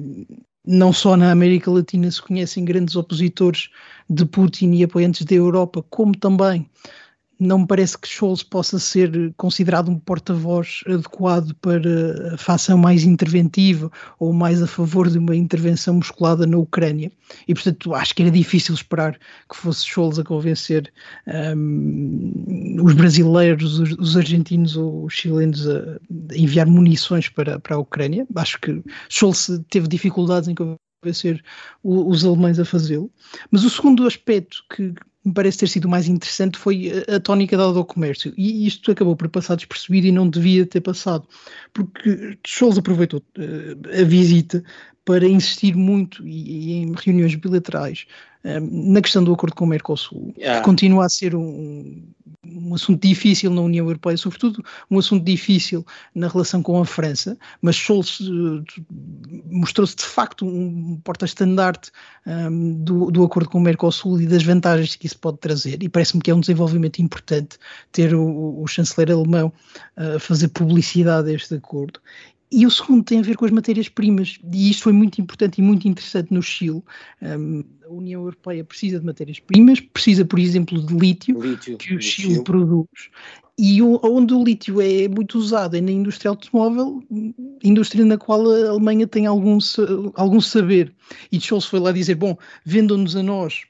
[0.65, 3.70] não só na América Latina se conhecem grandes opositores
[4.10, 6.70] de Putin e apoiantes da Europa, como também
[7.39, 13.04] não me parece que Scholz possa ser considerado um porta-voz adequado para a facção mais
[13.04, 17.12] interventiva ou mais a favor de uma intervenção musculada na Ucrânia.
[17.47, 19.17] E, portanto, acho que era difícil esperar
[19.50, 20.91] que fosse Scholz a convencer
[21.56, 26.00] um, os brasileiros, os, os, argentinos ou os chilenos a,
[26.36, 28.26] enviar munições para, para a Ucrânia.
[28.36, 31.43] Acho que Scholz teve dificuldades em convencer
[31.84, 33.12] os alemães a fazê-lo.
[33.52, 34.93] Mas o segundo aspecto que
[35.27, 38.33] me parece ter sido mais interessante foi a tónica dada ao comércio.
[38.37, 41.27] E isto acabou por passar despercebido e não devia ter passado,
[41.73, 44.63] porque Scholz aproveitou uh, a visita
[45.08, 48.06] para insistir muito e, e em reuniões bilaterais
[48.43, 50.60] um, na questão do acordo com o Mercosul, yeah.
[50.60, 52.04] que continua a ser um,
[52.46, 57.38] um assunto difícil na União Europeia, sobretudo um assunto difícil na relação com a França,
[57.62, 58.63] mas Scholz uh,
[59.50, 61.89] mostrou-se de facto um porta-estandarte
[62.26, 65.88] um, do, do acordo com o Mercosul e das vantagens que isso pode trazer, e
[65.88, 67.58] parece-me que é um desenvolvimento importante
[67.93, 69.54] ter o, o chanceler alemão
[69.96, 72.02] a uh, fazer publicidade a este acordo.
[72.49, 75.62] E o segundo tem a ver com as matérias-primas, e isto foi muito importante e
[75.62, 76.81] muito interessante no Chile.
[77.21, 82.01] Um, a União Europeia precisa de matérias-primas, precisa, por exemplo, de lítio, lítio que o
[82.01, 82.88] Chile, Chile, produz,
[83.60, 87.03] e onde o lítio é muito usado é na indústria automóvel,
[87.63, 89.57] indústria na qual a Alemanha tem algum,
[90.13, 90.93] algum saber.
[91.31, 93.65] E Scholz foi lá dizer: bom, vendam-nos a nós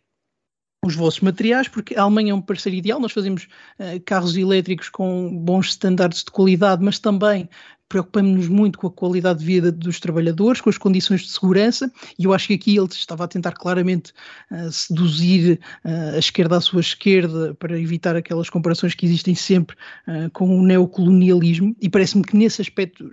[0.87, 3.47] os vossos materiais, porque a Alemanha é um parceiro ideal, nós fazemos
[3.79, 7.49] uh, carros elétricos com bons estándares de qualidade, mas também
[7.89, 12.25] preocupamos-nos muito com a qualidade de vida dos trabalhadores, com as condições de segurança, e
[12.25, 14.11] eu acho que aqui ele estava a tentar claramente
[14.51, 19.75] uh, seduzir uh, a esquerda à sua esquerda para evitar aquelas comparações que existem sempre
[20.07, 23.09] uh, com o neocolonialismo, e parece-me que nesse aspecto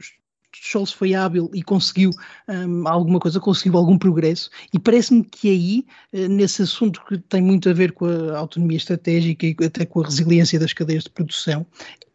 [0.60, 2.10] Scholz foi hábil e conseguiu
[2.48, 5.86] um, alguma coisa, conseguiu algum progresso, e parece-me que aí,
[6.28, 10.04] nesse assunto que tem muito a ver com a autonomia estratégica e até com a
[10.04, 11.66] resiliência das cadeias de produção,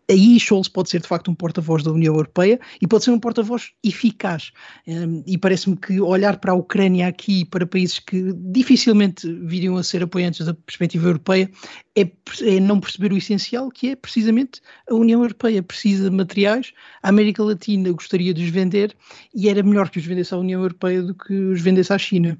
[0.09, 3.19] aí Scholz pode ser de facto um porta-voz da União Europeia e pode ser um
[3.19, 4.51] porta-voz eficaz.
[4.87, 9.83] Um, e parece-me que olhar para a Ucrânia aqui, para países que dificilmente viriam a
[9.83, 11.49] ser apoiantes da perspectiva europeia,
[11.95, 12.01] é,
[12.41, 17.09] é, não perceber o essencial, que é precisamente a União Europeia precisa de materiais, a
[17.09, 18.95] América Latina gostaria de os vender
[19.33, 22.37] e era melhor que os vendesse à União Europeia do que os vendesse à China.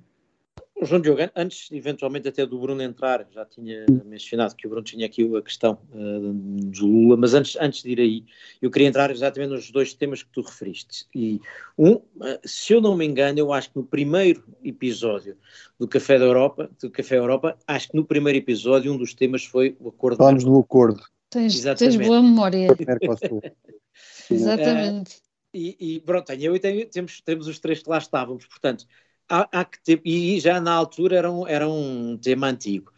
[0.82, 5.06] João Diogo, antes eventualmente até do Bruno entrar, já tinha mencionado que o Bruno tinha
[5.06, 8.26] aqui a questão uh, do Lula, mas antes, antes de ir aí,
[8.62, 11.06] eu queria entrar exatamente nos dois temas que tu referiste.
[11.14, 11.42] E
[11.78, 15.38] um, uh, se eu não me engano, eu acho que no primeiro episódio
[15.78, 19.44] do Café da Europa, do Café Europa, acho que no primeiro episódio um dos temas
[19.44, 20.18] foi o acordo.
[20.18, 21.04] Falamos do acordo.
[21.30, 22.68] Tens, tens boa memória.
[24.32, 25.16] Exatamente.
[25.16, 28.86] Uh, e, e pronto, eu e tenho, temos, temos os três que lá estávamos, portanto,
[29.30, 32.92] há, há ter, e já na altura era um, era um tema antigo.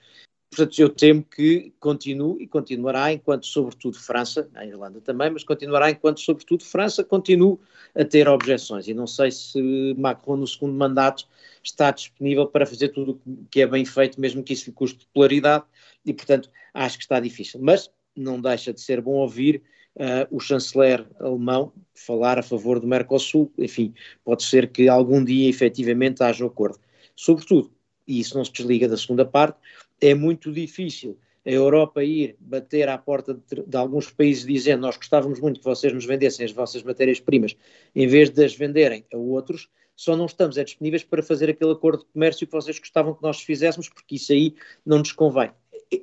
[0.50, 5.92] portanto, eu temo que continue e continuará enquanto, sobretudo, França, a Irlanda também, mas continuará
[5.92, 7.58] enquanto, sobretudo, França continue
[7.96, 8.88] a ter objeções.
[8.88, 11.28] E não sei se Macron, no segundo mandato,
[11.64, 15.06] está disponível para fazer tudo o que é bem feito, mesmo que isso lhe custe
[15.06, 15.66] popularidade,
[16.06, 17.60] e, portanto, acho que está difícil.
[17.62, 19.64] Mas não deixa de ser bom ouvir
[19.96, 23.52] uh, o chanceler alemão falar a favor do Mercosul.
[23.58, 26.80] Enfim, pode ser que algum dia, efetivamente, haja acordo.
[27.16, 27.72] Sobretudo,
[28.08, 29.58] e isso não se desliga da segunda parte,
[30.00, 34.96] é muito difícil a Europa ir bater à porta de, de, alguns países dizendo nós
[34.96, 37.56] gostávamos muito que vocês nos vendessem as vossas matérias-primas
[37.96, 41.72] em vez de as venderem a outros, só não estamos é disponíveis para fazer aquele
[41.72, 45.52] acordo de comércio que vocês gostavam que nós fizéssemos, porque isso aí não nos convém.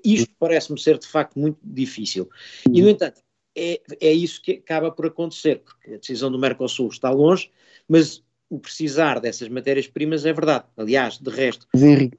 [0.04, 2.28] Isto parece-me ser de facto muito difícil.
[2.72, 3.22] E, no entanto,
[3.56, 7.50] é, é isso que acaba por acontecer, porque a decisão do Mercosul está longe,
[7.88, 10.64] mas o precisar dessas matérias-primas é verdade.
[10.76, 11.66] Aliás, de resto,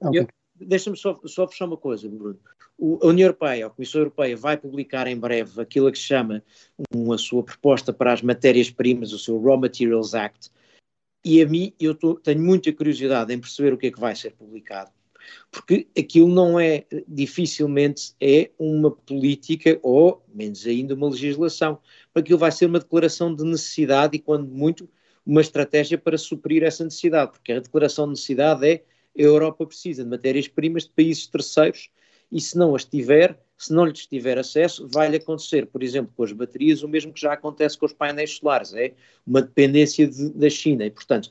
[0.01, 0.27] okay.
[0.55, 2.39] deixa-me só, só fechar uma coisa, Bruno.
[2.77, 6.43] O, a União Europeia, a Comissão Europeia, vai publicar em breve aquilo que se chama
[6.93, 10.51] uma sua proposta para as matérias-primas, o seu Raw Materials Act,
[11.23, 14.15] e a mim eu tô, tenho muita curiosidade em perceber o que é que vai
[14.15, 14.91] ser publicado
[15.51, 21.79] porque aquilo não é, dificilmente é uma política ou, menos ainda, uma legislação.
[22.13, 24.89] Aquilo vai ser uma declaração de necessidade e, quando muito,
[25.25, 28.83] uma estratégia para suprir essa necessidade, porque a declaração de necessidade é
[29.17, 31.89] a Europa precisa de matérias-primas de países terceiros
[32.31, 36.23] e se não as tiver, se não lhes tiver acesso, vai-lhe acontecer, por exemplo, com
[36.23, 38.93] as baterias, o mesmo que já acontece com os painéis solares, é
[39.25, 40.85] uma dependência de, da China.
[40.85, 41.29] E, portanto,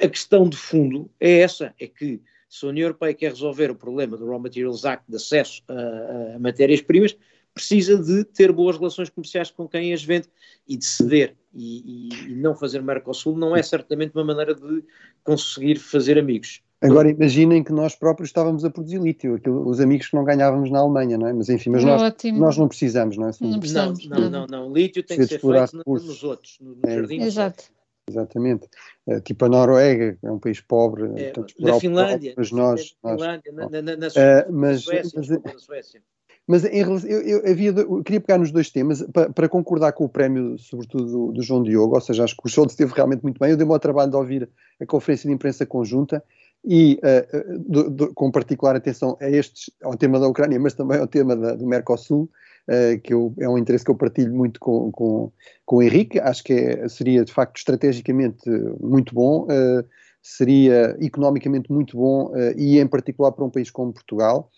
[0.00, 2.20] a questão de fundo é essa, é que
[2.54, 6.36] se a União Europeia quer resolver o problema do Raw Materials Act de acesso a,
[6.36, 7.16] a matérias-primas,
[7.52, 10.28] precisa de ter boas relações comerciais com quem as vende
[10.68, 14.84] e de ceder e, e, e, não fazer Mercosul não é certamente uma maneira de
[15.24, 16.62] conseguir fazer amigos.
[16.80, 20.70] Agora imaginem que nós próprios estávamos a produzir lítio, aquilo, os amigos que não ganhávamos
[20.70, 21.32] na Alemanha, não é?
[21.32, 23.32] Mas enfim, mas nós, nós não precisamos, não é?
[23.40, 26.94] Não, precisamos, não, não, não, não, Lítio tem que ser feito nos outros, nos é,
[26.94, 27.24] jardins.
[27.24, 27.64] Exato.
[28.08, 28.68] Exatamente.
[29.06, 31.04] É, tipo a Noruega, é um país pobre.
[31.16, 35.26] É, na Finlândia, mas nós, na, Finlândia nós, na, na, na, uh, mas, Suécia, mas,
[35.26, 36.02] desculpa, Suécia.
[36.46, 39.92] Mas em relação, eu, eu, havia, eu, queria pegar nos dois temas para, para concordar
[39.92, 42.92] com o prémio, sobretudo do, do, João Diogo, ou seja, acho que o show esteve
[42.92, 43.50] realmente muito bem.
[43.50, 46.22] Eu dei-me ao trabalho de ouvir a conferência de imprensa conjunta
[46.62, 50.98] e uh, do, do, com particular atenção a estes, ao tema da Ucrânia, mas também
[50.98, 52.28] ao tema da, do Mercosul,
[52.68, 55.32] uh, que eu, é um interesse que eu partilho muito com, com,
[55.64, 56.18] com o Henrique.
[56.20, 58.48] Acho que é, seria, de facto, estrategicamente
[58.80, 59.84] muito bom, uh,
[60.22, 64.50] seria economicamente muito bom e, em particular, para um país como Portugal.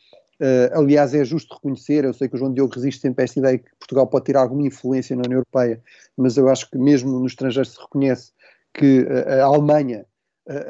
[0.71, 3.59] aliás, é justo reconhecer, eu sei que o João Diogo resiste sempre a esta ideia
[3.59, 5.83] que Portugal pode ter alguma influência na União Europeia,
[6.17, 8.31] mas eu acho que mesmo no estrangeiro se reconhece
[8.75, 10.07] que a Alemanha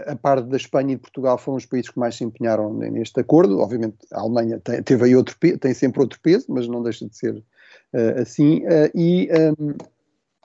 [0.06, 3.20] a par da Espanha e de Portugal foram os países que mais se empenharam neste
[3.20, 3.58] acordo.
[3.58, 7.14] Obviamente a Alemanha tem, teve aí outro tem sempre outro peso, mas não deixa de
[7.16, 8.64] ser uh, assim.
[8.64, 9.74] Uh, e um,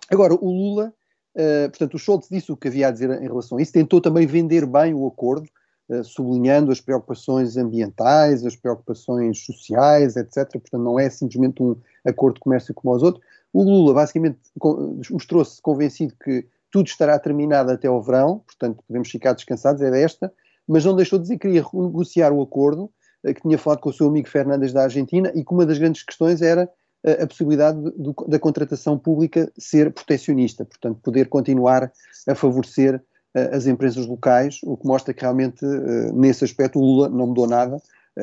[0.10, 0.94] agora o Lula,
[1.36, 4.02] uh, portanto o Scholz disse o que havia a dizer em relação a isso, tentou
[4.02, 5.48] também vender bem o acordo,
[6.06, 10.50] sublinhando as preocupações ambientais, as preocupações sociais, etc.
[10.50, 13.22] Portanto não é simplesmente um acordo de comércio como os outros.
[13.52, 14.40] O Lula basicamente
[15.10, 20.32] mostrou-se convencido que tudo estará terminado até ao verão, portanto podemos ficar descansados, é desta,
[20.68, 22.90] mas não deixou de dizer que queria renegociar o acordo,
[23.24, 25.78] eh, que tinha falado com o seu amigo Fernandes da Argentina e que uma das
[25.78, 26.70] grandes questões era
[27.04, 31.92] eh, a possibilidade do, da contratação pública ser protecionista, portanto poder continuar
[32.28, 33.02] a favorecer
[33.36, 35.66] eh, as empresas locais, o que mostra que realmente
[36.14, 37.78] nesse aspecto o Lula não mudou nada,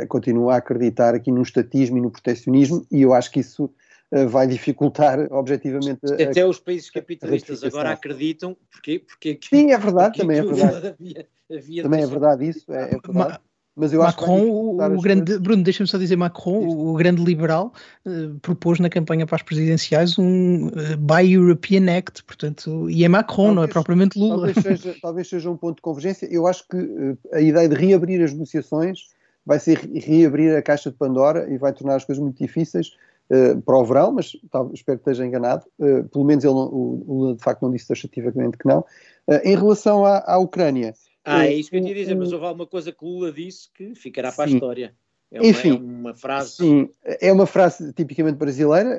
[0.08, 3.70] continua a acreditar aqui no estatismo e no protecionismo e eu acho que isso
[4.28, 6.00] vai dificultar objetivamente.
[6.04, 10.94] Até a, os países capitalistas agora acreditam, porque, porque Sim, é verdade, também é verdade.
[10.98, 13.40] Havia, havia também é verdade isso, é, é verdade.
[13.78, 15.40] Mas eu Macron, o, o grande, coisas.
[15.40, 17.72] Bruno, deixa-me só dizer, Macron, o, o grande liberal,
[18.04, 23.08] uh, propôs na campanha para as presidenciais um uh, Buy European Act, portanto, e é
[23.08, 24.52] Macron, talvez, não é propriamente Lula.
[24.52, 26.26] Talvez seja, talvez seja um ponto de convergência.
[26.28, 28.98] Eu acho que uh, a ideia de reabrir as negociações
[29.46, 32.90] vai ser reabrir a caixa de Pandora e vai tornar as coisas muito difíceis
[33.30, 35.66] uh, para o verão, mas tá, espero que esteja enganado.
[35.78, 38.80] Uh, pelo menos ele, o Lula de facto não disse taxativamente que não.
[39.26, 40.94] Uh, em relação à, à Ucrânia.
[41.24, 43.94] Ah, é isso que eu ia dizer, mas houve alguma coisa que Lula disse que
[43.94, 44.54] ficará para sim.
[44.54, 44.94] a história.
[45.30, 46.52] É uma, Enfim, é uma frase.
[46.52, 48.98] Sim, é uma frase tipicamente brasileira,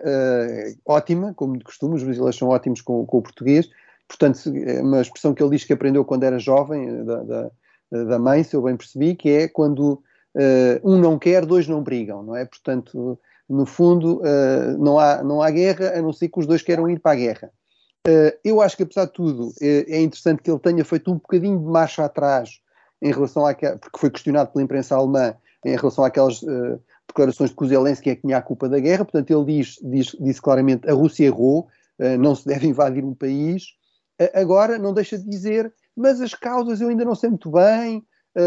[0.86, 3.68] ótima, como de costume, os brasileiros são ótimos com, com o português.
[4.08, 7.52] Portanto, é uma expressão que ele diz que aprendeu quando era jovem, da, da,
[7.92, 10.04] da mãe, se eu bem percebi, que é quando
[10.36, 12.46] uh, um não quer, dois não brigam, não é?
[12.46, 16.62] Portanto, no fundo, uh, não, há, não há guerra, a não ser que os dois
[16.62, 17.52] queiram ir para a guerra.
[18.08, 21.16] Uh, eu acho que, apesar de tudo, é, é, interessante que ele tenha feito um
[21.16, 22.62] bocadinho de marcha atrás
[23.02, 25.36] em relação àquela, porque foi questionado pela imprensa alemã
[25.66, 28.80] em relação àquelas uh, declarações de que o Zelensky é que tinha a culpa da
[28.80, 31.68] guerra, portanto ele diz, diz, disse claramente a Rússia errou,
[32.00, 33.78] uh, não se deve invadir um país.
[34.34, 38.04] Agora não deixa de dizer, mas as causas eu ainda não sei muito bem,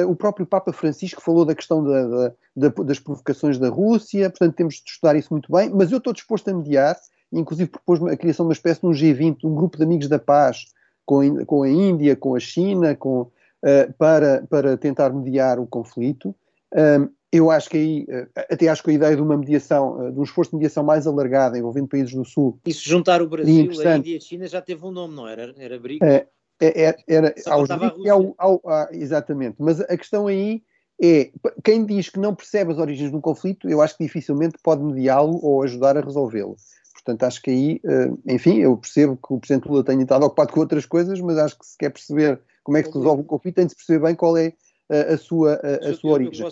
[0.08, 4.54] o próprio Papa Francisco falou da questão da, da, da, das provocações da Rússia, portanto
[4.54, 6.96] temos de estudar isso muito bem, mas eu estou disposto a mediar,
[7.32, 10.18] inclusive propôs a criação de uma espécie de um G20, um grupo de amigos da
[10.18, 10.66] paz,
[11.04, 16.34] com, com a Índia, com a China, com, uh, para, para tentar mediar o conflito.
[16.72, 20.18] Um, eu acho que aí, uh, até acho que a ideia de uma mediação, de
[20.18, 22.58] um esforço de mediação mais alargado, envolvendo países do Sul.
[22.66, 25.26] E se juntar o Brasil, a Índia e a China já teve um nome, não
[25.26, 25.54] era?
[25.58, 26.06] Era briga.
[26.06, 26.26] É,
[26.60, 30.62] é, era, aos ao, ao, ao, exatamente, mas a questão aí
[31.02, 31.30] é
[31.64, 35.40] quem diz que não percebe as origens do conflito, eu acho que dificilmente pode mediá-lo
[35.42, 36.56] ou ajudar a resolvê-lo.
[36.94, 40.52] Portanto, acho que aí, eh, enfim, eu percebo que o Presidente Lula tenha estado ocupado
[40.52, 43.24] com outras coisas, mas acho que se quer perceber como é que se resolve o
[43.24, 44.52] conflito, tem de se perceber bem qual é
[44.88, 46.46] a, a sua, a, a sua origem.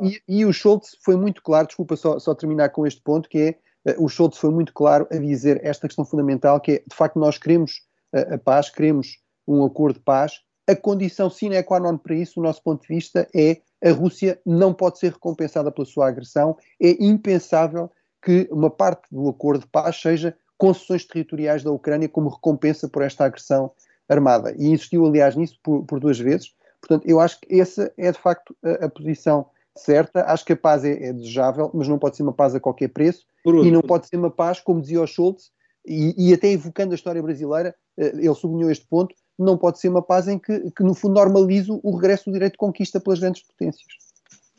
[0.00, 3.28] E, e, e, o Schultz foi muito claro, desculpa só, só terminar com este ponto,
[3.28, 3.58] que é
[3.98, 7.38] o Schultz foi muito claro a dizer esta questão fundamental, que é, de facto, nós
[7.38, 9.18] queremos a, a paz, queremos
[9.50, 10.40] um acordo de paz.
[10.68, 14.40] A condição sine qua non para isso, do nosso ponto de vista, é a Rússia
[14.46, 16.56] não pode ser recompensada pela sua agressão.
[16.80, 17.90] É impensável
[18.22, 23.02] que uma parte do acordo de paz seja concessões territoriais da Ucrânia como recompensa por
[23.02, 23.72] esta agressão
[24.08, 24.54] armada.
[24.58, 26.54] E insistiu, aliás, nisso por, por duas vezes.
[26.80, 30.24] Portanto, eu acho que essa é de facto a, a posição certa.
[30.24, 32.88] Acho que a paz é, é, desejável, mas não pode ser uma paz a qualquer
[32.88, 33.26] preço.
[33.64, 35.50] e não pode ser uma paz, como dizia o Schultz,
[35.86, 39.88] e, e até evocando a história brasileira, eh, ele sublinhou este ponto, não pode ser
[39.88, 43.18] uma paz em que, que no fundo, normalize o regresso do direito de conquista pelas
[43.18, 43.86] grandes potências.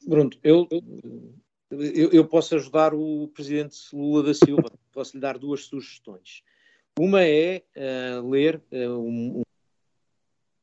[0.06, 0.68] Bruno, eu,
[1.70, 6.42] eu, eu, posso ajudar o presidente Lula da Silva, posso lhe dar duas sugestões.
[7.00, 9.42] Uma é uh, ler uh, um, um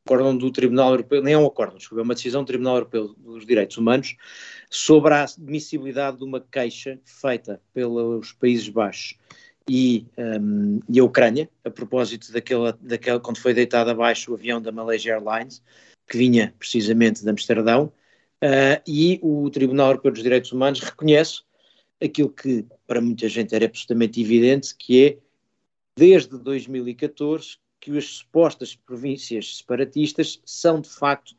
[0.05, 3.15] acórdão do Tribunal Europeu, nem é um acórdão, desculpa, é uma decisão do Tribunal Europeu
[3.17, 4.17] dos Direitos Humanos
[4.69, 9.17] sobre a admissibilidade de uma queixa feita pelos Países Baixos
[9.69, 14.61] e, um, e a Ucrânia, a propósito daquela, daquela, quando foi deitado abaixo o avião
[14.61, 15.63] da Malaysia Airlines,
[16.07, 17.93] que vinha precisamente de Amsterdão,
[18.43, 21.43] uh, e o Tribunal Europeu dos Direitos Humanos reconhece
[22.03, 25.19] aquilo que para muita gente era absolutamente evidente, que é,
[25.97, 31.37] desde 2014, que as supostas províncias separatistas são de facto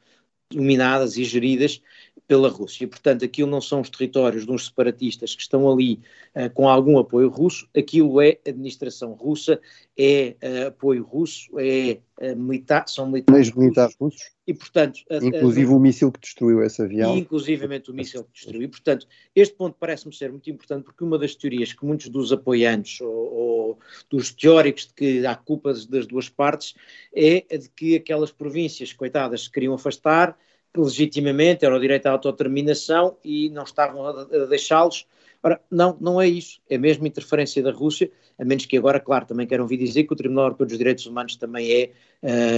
[0.51, 1.81] dominadas e geridas
[2.27, 2.87] pela Rússia.
[2.87, 5.99] Portanto, aquilo não são os territórios de uns separatistas que estão ali
[6.35, 9.59] uh, com algum apoio russo, aquilo é administração russa,
[9.97, 14.31] é uh, apoio russo, é uh, militar, são militares, militares russos.
[14.45, 17.15] E, portanto, inclusive o míssil que destruiu esse avião.
[17.15, 18.63] E, inclusivamente o míssil que destruiu.
[18.63, 22.31] E, portanto, este ponto parece-me ser muito importante porque uma das teorias que muitos dos
[22.31, 23.79] apoiantes ou, ou
[24.09, 26.73] dos teóricos de que há culpas das duas partes
[27.15, 30.35] é a de que aquelas províncias, coitadas, se queriam afastar,
[30.75, 35.05] legitimamente, era o direito à autodeterminação e não estavam a, a deixá-los.
[35.41, 39.25] Ora, não, não é isso, é mesmo interferência da Rússia, a menos que agora, claro,
[39.25, 41.91] também queiram ouvir dizer que o Tribunal Europeu dos Direitos Humanos também é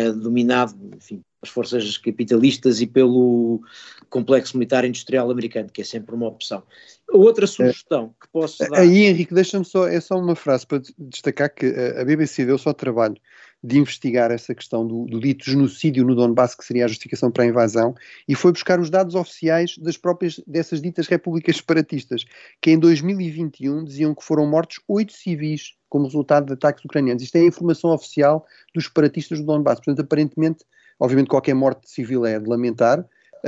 [0.09, 3.61] uh, dominado, enfim, pelas forças capitalistas e pelo
[4.09, 6.63] complexo militar industrial americano, que é sempre uma opção.
[7.07, 8.79] Outra sugestão que posso dar...
[8.79, 12.73] Aí, Henrique, deixa-me só, é só uma frase para destacar que a BBC deu só
[12.73, 13.17] trabalho
[13.63, 17.43] de investigar essa questão do, do, dito genocídio no Donbass, que seria a justificação para
[17.43, 17.93] a invasão,
[18.27, 22.25] e foi buscar os dados oficiais das próprias dessas ditas repúblicas separatistas,
[22.59, 27.21] que em 2021 diziam que foram mortos oito civis como resultado de ataques ucranianos.
[27.21, 29.75] Isto é a informação oficial dos separatistas do Donbass.
[29.75, 30.65] Portanto, aparentemente,
[30.99, 33.05] obviamente qualquer morte civil é de lamentar,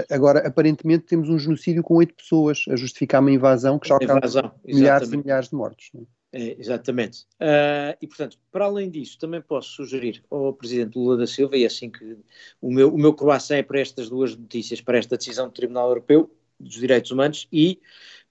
[0.10, 4.52] Agora, aparentemente, temos um genocídio com oito pessoas a justificar uma invasão que já causa
[4.66, 5.92] milhares e milhares de mortos.
[5.94, 6.56] Não é?
[6.60, 7.26] Exatamente.
[7.40, 11.64] Uh, e, portanto, para além disso, também posso sugerir ao Presidente Lula da Silva, e
[11.64, 12.18] é assim que
[12.60, 15.90] o meu, o meu croissant é para estas duas notícias, para esta decisão do Tribunal
[15.90, 17.80] Europeu dos Direitos Humanos e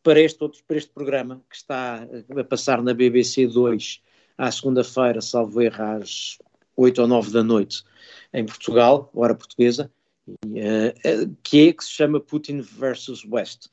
[0.03, 4.03] para este, outro, para este programa que está a passar na BBC 2
[4.37, 6.39] à segunda-feira, salvo erro, às
[6.77, 7.85] 8 ou 9 da noite,
[8.33, 9.91] em Portugal, hora portuguesa,
[10.27, 13.69] e, uh, que é que se chama Putin versus West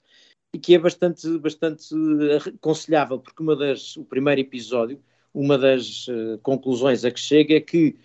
[0.53, 1.93] e que é bastante, bastante
[2.55, 5.01] aconselhável, porque uma das, o primeiro episódio,
[5.33, 7.95] uma das uh, conclusões a que chega é que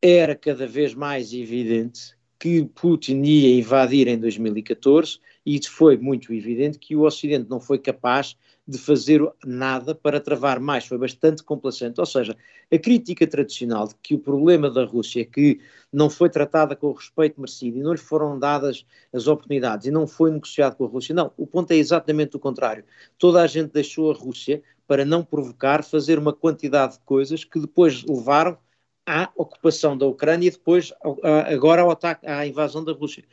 [0.00, 6.76] era cada vez mais evidente que Putin ia invadir em 2014 e foi muito evidente
[6.76, 8.36] que o Ocidente não foi capaz
[8.66, 12.00] de fazer nada para travar mais, foi bastante complacente.
[12.00, 12.36] Ou seja,
[12.68, 15.60] a crítica tradicional de que o problema da Rússia é que
[15.92, 19.92] não foi tratada com o respeito merecido e não lhe foram dadas as oportunidades e
[19.92, 21.14] não foi negociado com a Rússia.
[21.14, 22.84] Não, o ponto é exatamente o contrário.
[23.20, 27.60] Toda a gente deixou a Rússia para não provocar, fazer uma quantidade de coisas que
[27.60, 28.58] depois levaram
[29.06, 30.92] à ocupação da Ucrânia e depois
[31.46, 33.24] agora ao ataque, à invasão da Rússia.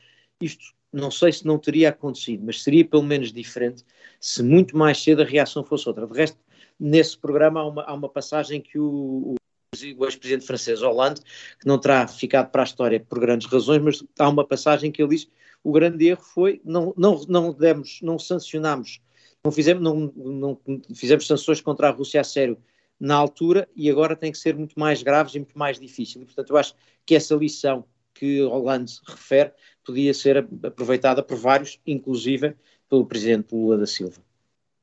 [0.41, 3.85] Isto não sei se não teria acontecido, mas seria pelo menos diferente
[4.19, 6.07] se muito mais cedo a reação fosse outra.
[6.07, 6.37] De resto,
[6.79, 11.21] nesse programa há uma, há uma passagem que o, o ex-presidente francês Hollande,
[11.59, 15.01] que não terá ficado para a história por grandes razões, mas há uma passagem que
[15.01, 15.29] ele diz
[15.63, 19.01] o grande erro foi não, não, não demos, não sancionámos,
[19.43, 20.59] não fizemos, não, não
[20.95, 22.57] fizemos sanções contra a Rússia a sério
[22.99, 26.21] na altura e agora tem que ser muito mais graves e muito mais difícil.
[26.21, 26.73] E, portanto, eu acho
[27.05, 29.51] que essa lição que Hollande refere
[29.83, 32.55] podia ser aproveitada por vários, inclusive
[32.89, 34.21] pelo presidente Lula da Silva.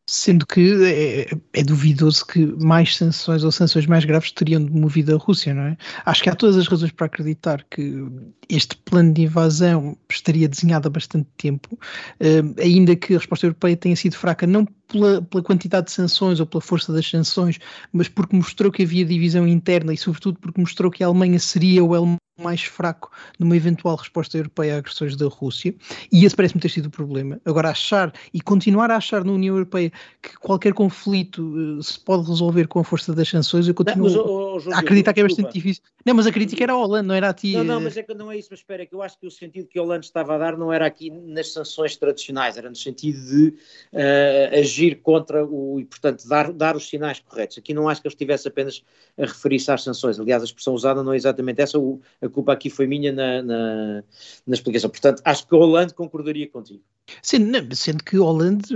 [0.09, 5.19] Sendo que é, é, duvidoso que mais sanções ou sanções mais graves teriam movido a
[5.19, 5.77] Rússia, não é?
[6.05, 8.07] Acho que há todas as razões para acreditar que
[8.49, 13.77] este plano de invasão estaria desenhado há bastante tempo, uh, ainda que a resposta europeia
[13.77, 17.59] tenha sido fraca, não pela, pela, quantidade de sanções ou pela força das sanções,
[17.93, 21.84] mas porque mostrou que havia divisão interna e, sobretudo, porque mostrou que a Alemanha seria
[21.84, 25.74] o elemento mais fraco numa eventual resposta europeia a agressões da Rússia,
[26.12, 27.41] e esse parece-me ter sido o problema.
[27.45, 29.91] Agora, achar e continuar a achar na União Europeia
[30.22, 34.16] que qualquer conflito uh, se pode resolver com a força das sanções, eu continuo não,
[34.16, 35.82] mas, oh, oh, a acreditar que é bastante difícil.
[36.05, 37.53] Não, mas a crítica era a Holanda, não era a ti.
[37.53, 39.30] Não, não, mas é que não é isso, mas espera, que eu acho que o
[39.30, 42.76] sentido que a Holanda estava a dar não era aqui nas sanções tradicionais, era no
[42.76, 43.49] sentido de
[43.93, 47.59] uh, agir contra o, e portanto dar, dar os sinais corretos.
[47.59, 48.83] Aqui não acho que ele estivesse apenas
[49.18, 52.53] a referir-se às sanções, aliás a expressão usada não é exatamente essa, o, a culpa
[52.53, 54.05] aqui foi minha na, na,
[54.47, 54.91] na explicação.
[54.91, 56.83] Portanto, acho que o Holanda concordaria contigo.
[57.22, 58.66] Sim, sendo que Holanda,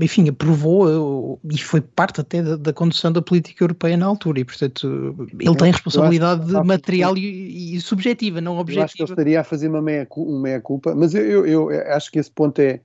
[0.00, 4.44] enfim, aprovou e foi parte até da, da, condução da política europeia na altura e,
[4.44, 8.82] portanto, ele tem responsabilidade que, material e, e, subjetiva, não objetiva.
[8.82, 12.10] Eu acho que ele estaria a fazer uma meia-culpa, meia mas eu, eu, eu, acho
[12.10, 12.80] que esse ponto é,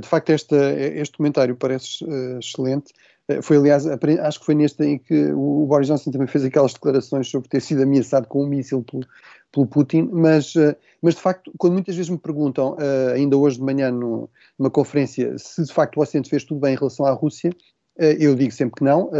[0.00, 2.92] de facto, esta, este comentário parece uh, excelente.
[3.30, 6.72] Uh, foi, aliás, acho que foi neste em que o, Boris Johnson também fez aquelas
[6.72, 9.04] declarações sobre ter sido ameaçado com um míssil pelo,
[9.52, 13.58] pelo Putin, mas, eh, mas de facto, quando muitas vezes me perguntam, eh, ainda hoje
[13.58, 17.10] de manhã numa conferência, se de facto o Ocidente fez tudo bem em relação à
[17.12, 17.50] Rússia,
[17.98, 19.10] eh, eu digo sempre que não,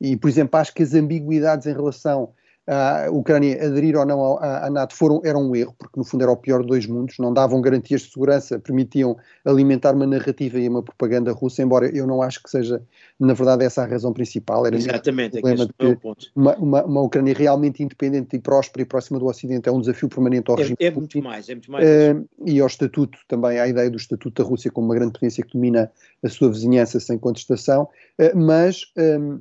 [0.00, 2.32] e por exemplo, acho que as ambiguidades em relação
[2.66, 6.30] a Ucrânia aderir ou não à, NATO foram, era um erro, porque no fundo era
[6.30, 10.68] o pior de dois mundos, não davam garantias de segurança, permitiam alimentar uma narrativa e
[10.68, 12.80] uma propaganda russa, embora eu não acho que seja,
[13.18, 14.66] na verdade, essa a razão principal.
[14.66, 15.98] Era Exatamente, o problema é que
[16.36, 20.08] uma, uma, uma, Ucrânia realmente independente e próspera e próxima do Ocidente é um desafio
[20.08, 20.76] permanente ao é, regime.
[20.78, 21.84] É muito mais, é muito mais.
[21.84, 25.44] Uh, e ao estatuto também, à ideia do estatuto da Rússia como uma grande potência
[25.44, 25.90] que domina
[26.22, 27.88] a sua vizinhança sem contestação,
[28.20, 29.40] uh, mas, um,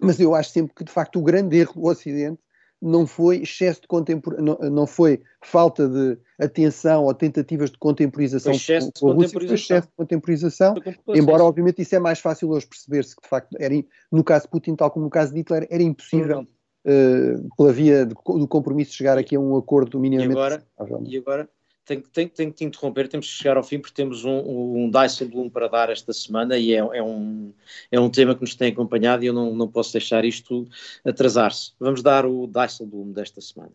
[0.00, 2.38] mas eu acho sempre que, de facto, o grande erro do Ocidente
[2.84, 4.40] não foi excesso de contempor...
[4.40, 9.48] não, não foi falta de atenção ou tentativas de contemporização foi excesso de contemporização.
[9.48, 10.74] Foi excesso de contemporização,
[11.08, 13.74] embora obviamente isso é mais fácil hoje perceber-se que de facto era,
[14.12, 18.04] no caso de Putin, tal como no caso de Hitler, era impossível uh, pela via
[18.04, 20.36] de, do compromisso chegar aqui a um acordo minimamente.
[20.36, 20.38] E
[20.76, 21.48] agora, e agora
[21.84, 24.90] tenho, tenho, tenho que te interromper, temos que chegar ao fim porque temos um, um
[24.90, 27.52] Dyson Bloom para dar esta semana e é, é, um,
[27.90, 30.66] é um tema que nos tem acompanhado e eu não, não posso deixar isto
[31.04, 31.72] atrasar-se.
[31.78, 33.72] Vamos dar o Dyson Bloom desta semana.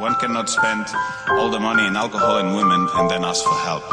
[0.00, 0.86] One cannot spend
[1.28, 3.84] all the money in alcohol and women and then ask for help.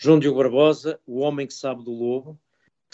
[0.00, 2.38] João Diogo Barbosa, o homem que sabe do lobo,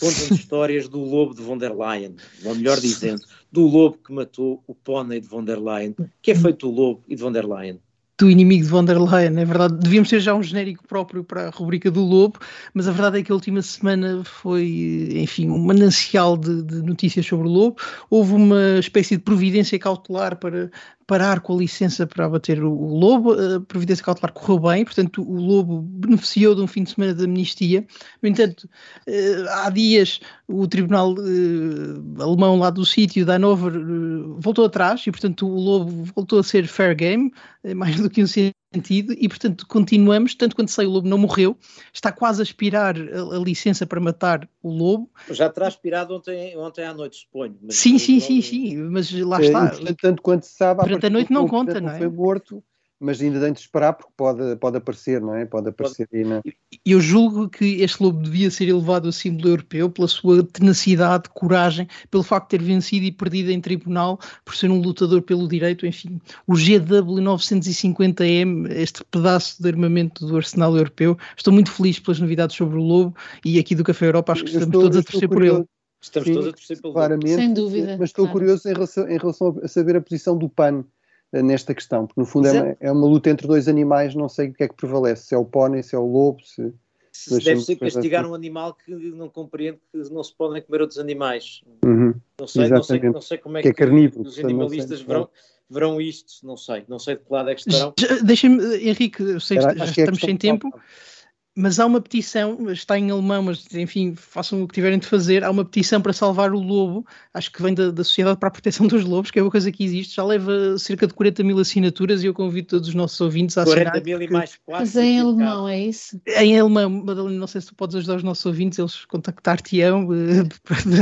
[0.00, 4.62] conta-nos histórias do lobo de von der Leyen, ou melhor dizendo, do lobo que matou
[4.66, 5.94] o pônei de von der Leyen.
[6.22, 7.80] que é feito o lobo e de von der Leyen?
[8.18, 9.74] do inimigo de von der Leyen, é verdade.
[9.74, 12.38] Devíamos ter já um genérico próprio para a rubrica do Lobo,
[12.72, 17.26] mas a verdade é que a última semana foi, enfim, um manancial de, de notícias
[17.26, 17.76] sobre o Lobo.
[18.08, 20.70] Houve uma espécie de providência cautelar para
[21.06, 23.32] parar com a licença para abater o, o lobo.
[23.32, 27.24] A providência cautelar correu bem, portanto, o lobo beneficiou de um fim de semana de
[27.24, 27.86] amnistia.
[28.22, 28.68] No entanto,
[29.06, 35.06] eh, há dias o tribunal eh, alemão lá do sítio, da Hanover, eh, voltou atrás
[35.06, 37.32] e, portanto, o lobo voltou a ser fair game,
[37.74, 38.26] mais do que um
[38.74, 41.56] sentido, e portanto continuamos, tanto quanto sei o lobo não morreu,
[41.92, 45.10] está quase a aspirar a, a licença para matar o lobo.
[45.30, 47.56] Já terá aspirado ontem, ontem à noite, suponho.
[47.70, 49.72] sim, sim, sim, sim, mas lá é, está.
[50.00, 51.98] tanto quanto se sabe, durante a noite não conta, não é?
[51.98, 52.62] Foi morto
[53.04, 55.44] mas ainda tem de esperar porque pode, pode aparecer, não é?
[55.44, 56.22] Pode aparecer pode.
[56.22, 56.40] aí na...
[56.86, 61.86] Eu julgo que este lobo devia ser elevado a símbolo europeu pela sua tenacidade, coragem,
[62.10, 65.86] pelo facto de ter vencido e perdido em tribunal, por ser um lutador pelo direito,
[65.86, 66.18] enfim.
[66.46, 72.78] O GW950M, este pedaço de armamento do arsenal europeu, estou muito feliz pelas novidades sobre
[72.78, 73.14] o lobo
[73.44, 75.66] e aqui do Café Europa acho que estamos estou, todos a torcer por ele.
[76.04, 77.96] Estamos Sim, todos a torcer pelo claramente, Sem dúvida.
[77.98, 78.38] Mas estou claro.
[78.38, 80.84] curioso em relação, em relação a saber a posição do PAN
[81.32, 84.48] eh, nesta questão, porque no fundo é, é, uma luta entre dois animais, não sei
[84.48, 86.72] o que é que prevalece, se é o pônei, se é o lobo, se...
[87.10, 88.30] se deve ser castigar assim.
[88.30, 91.62] um animal que não compreende que não se podem comer outros animais.
[91.82, 92.14] Uhum.
[92.38, 95.28] Não sei, não sei, não sei como é que, que, é carnívoro, os animalistas verão,
[95.70, 96.84] verão isto, não sei.
[96.86, 97.94] Não sei de que lado é que estarão.
[98.22, 100.70] Deixem-me, Henrique, eu sei que Era, já estamos sem tempo.
[100.70, 101.13] Falta
[101.56, 105.44] mas há uma petição, está em alemão, mas enfim, façam o que tiverem de fazer.
[105.44, 108.52] Há uma petição para salvar o lobo, acho que vem da, da Sociedade para a
[108.52, 111.58] Proteção dos Lobos, que é uma coisa que existe, já leva cerca de 40 mil
[111.58, 113.92] assinaturas e eu convido todos os nossos ouvintes a assinar.
[113.92, 114.84] 40 mil e mais 4.
[114.84, 116.20] Mas em alemão, é isso?
[116.26, 120.08] Em alemão, Madalena, não sei se tu podes ajudar os nossos ouvintes, eles contactar-te-ão.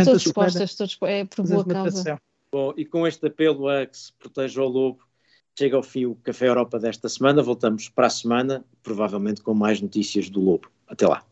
[0.01, 2.21] Estou disposta, estou disposta, é por boa causa.
[2.53, 5.03] Bom, e com este apelo a que se proteja o lobo,
[5.59, 7.43] chega ao fim o Café Europa desta semana.
[7.43, 10.69] Voltamos para a semana, provavelmente com mais notícias do Lobo.
[10.87, 11.25] Até lá.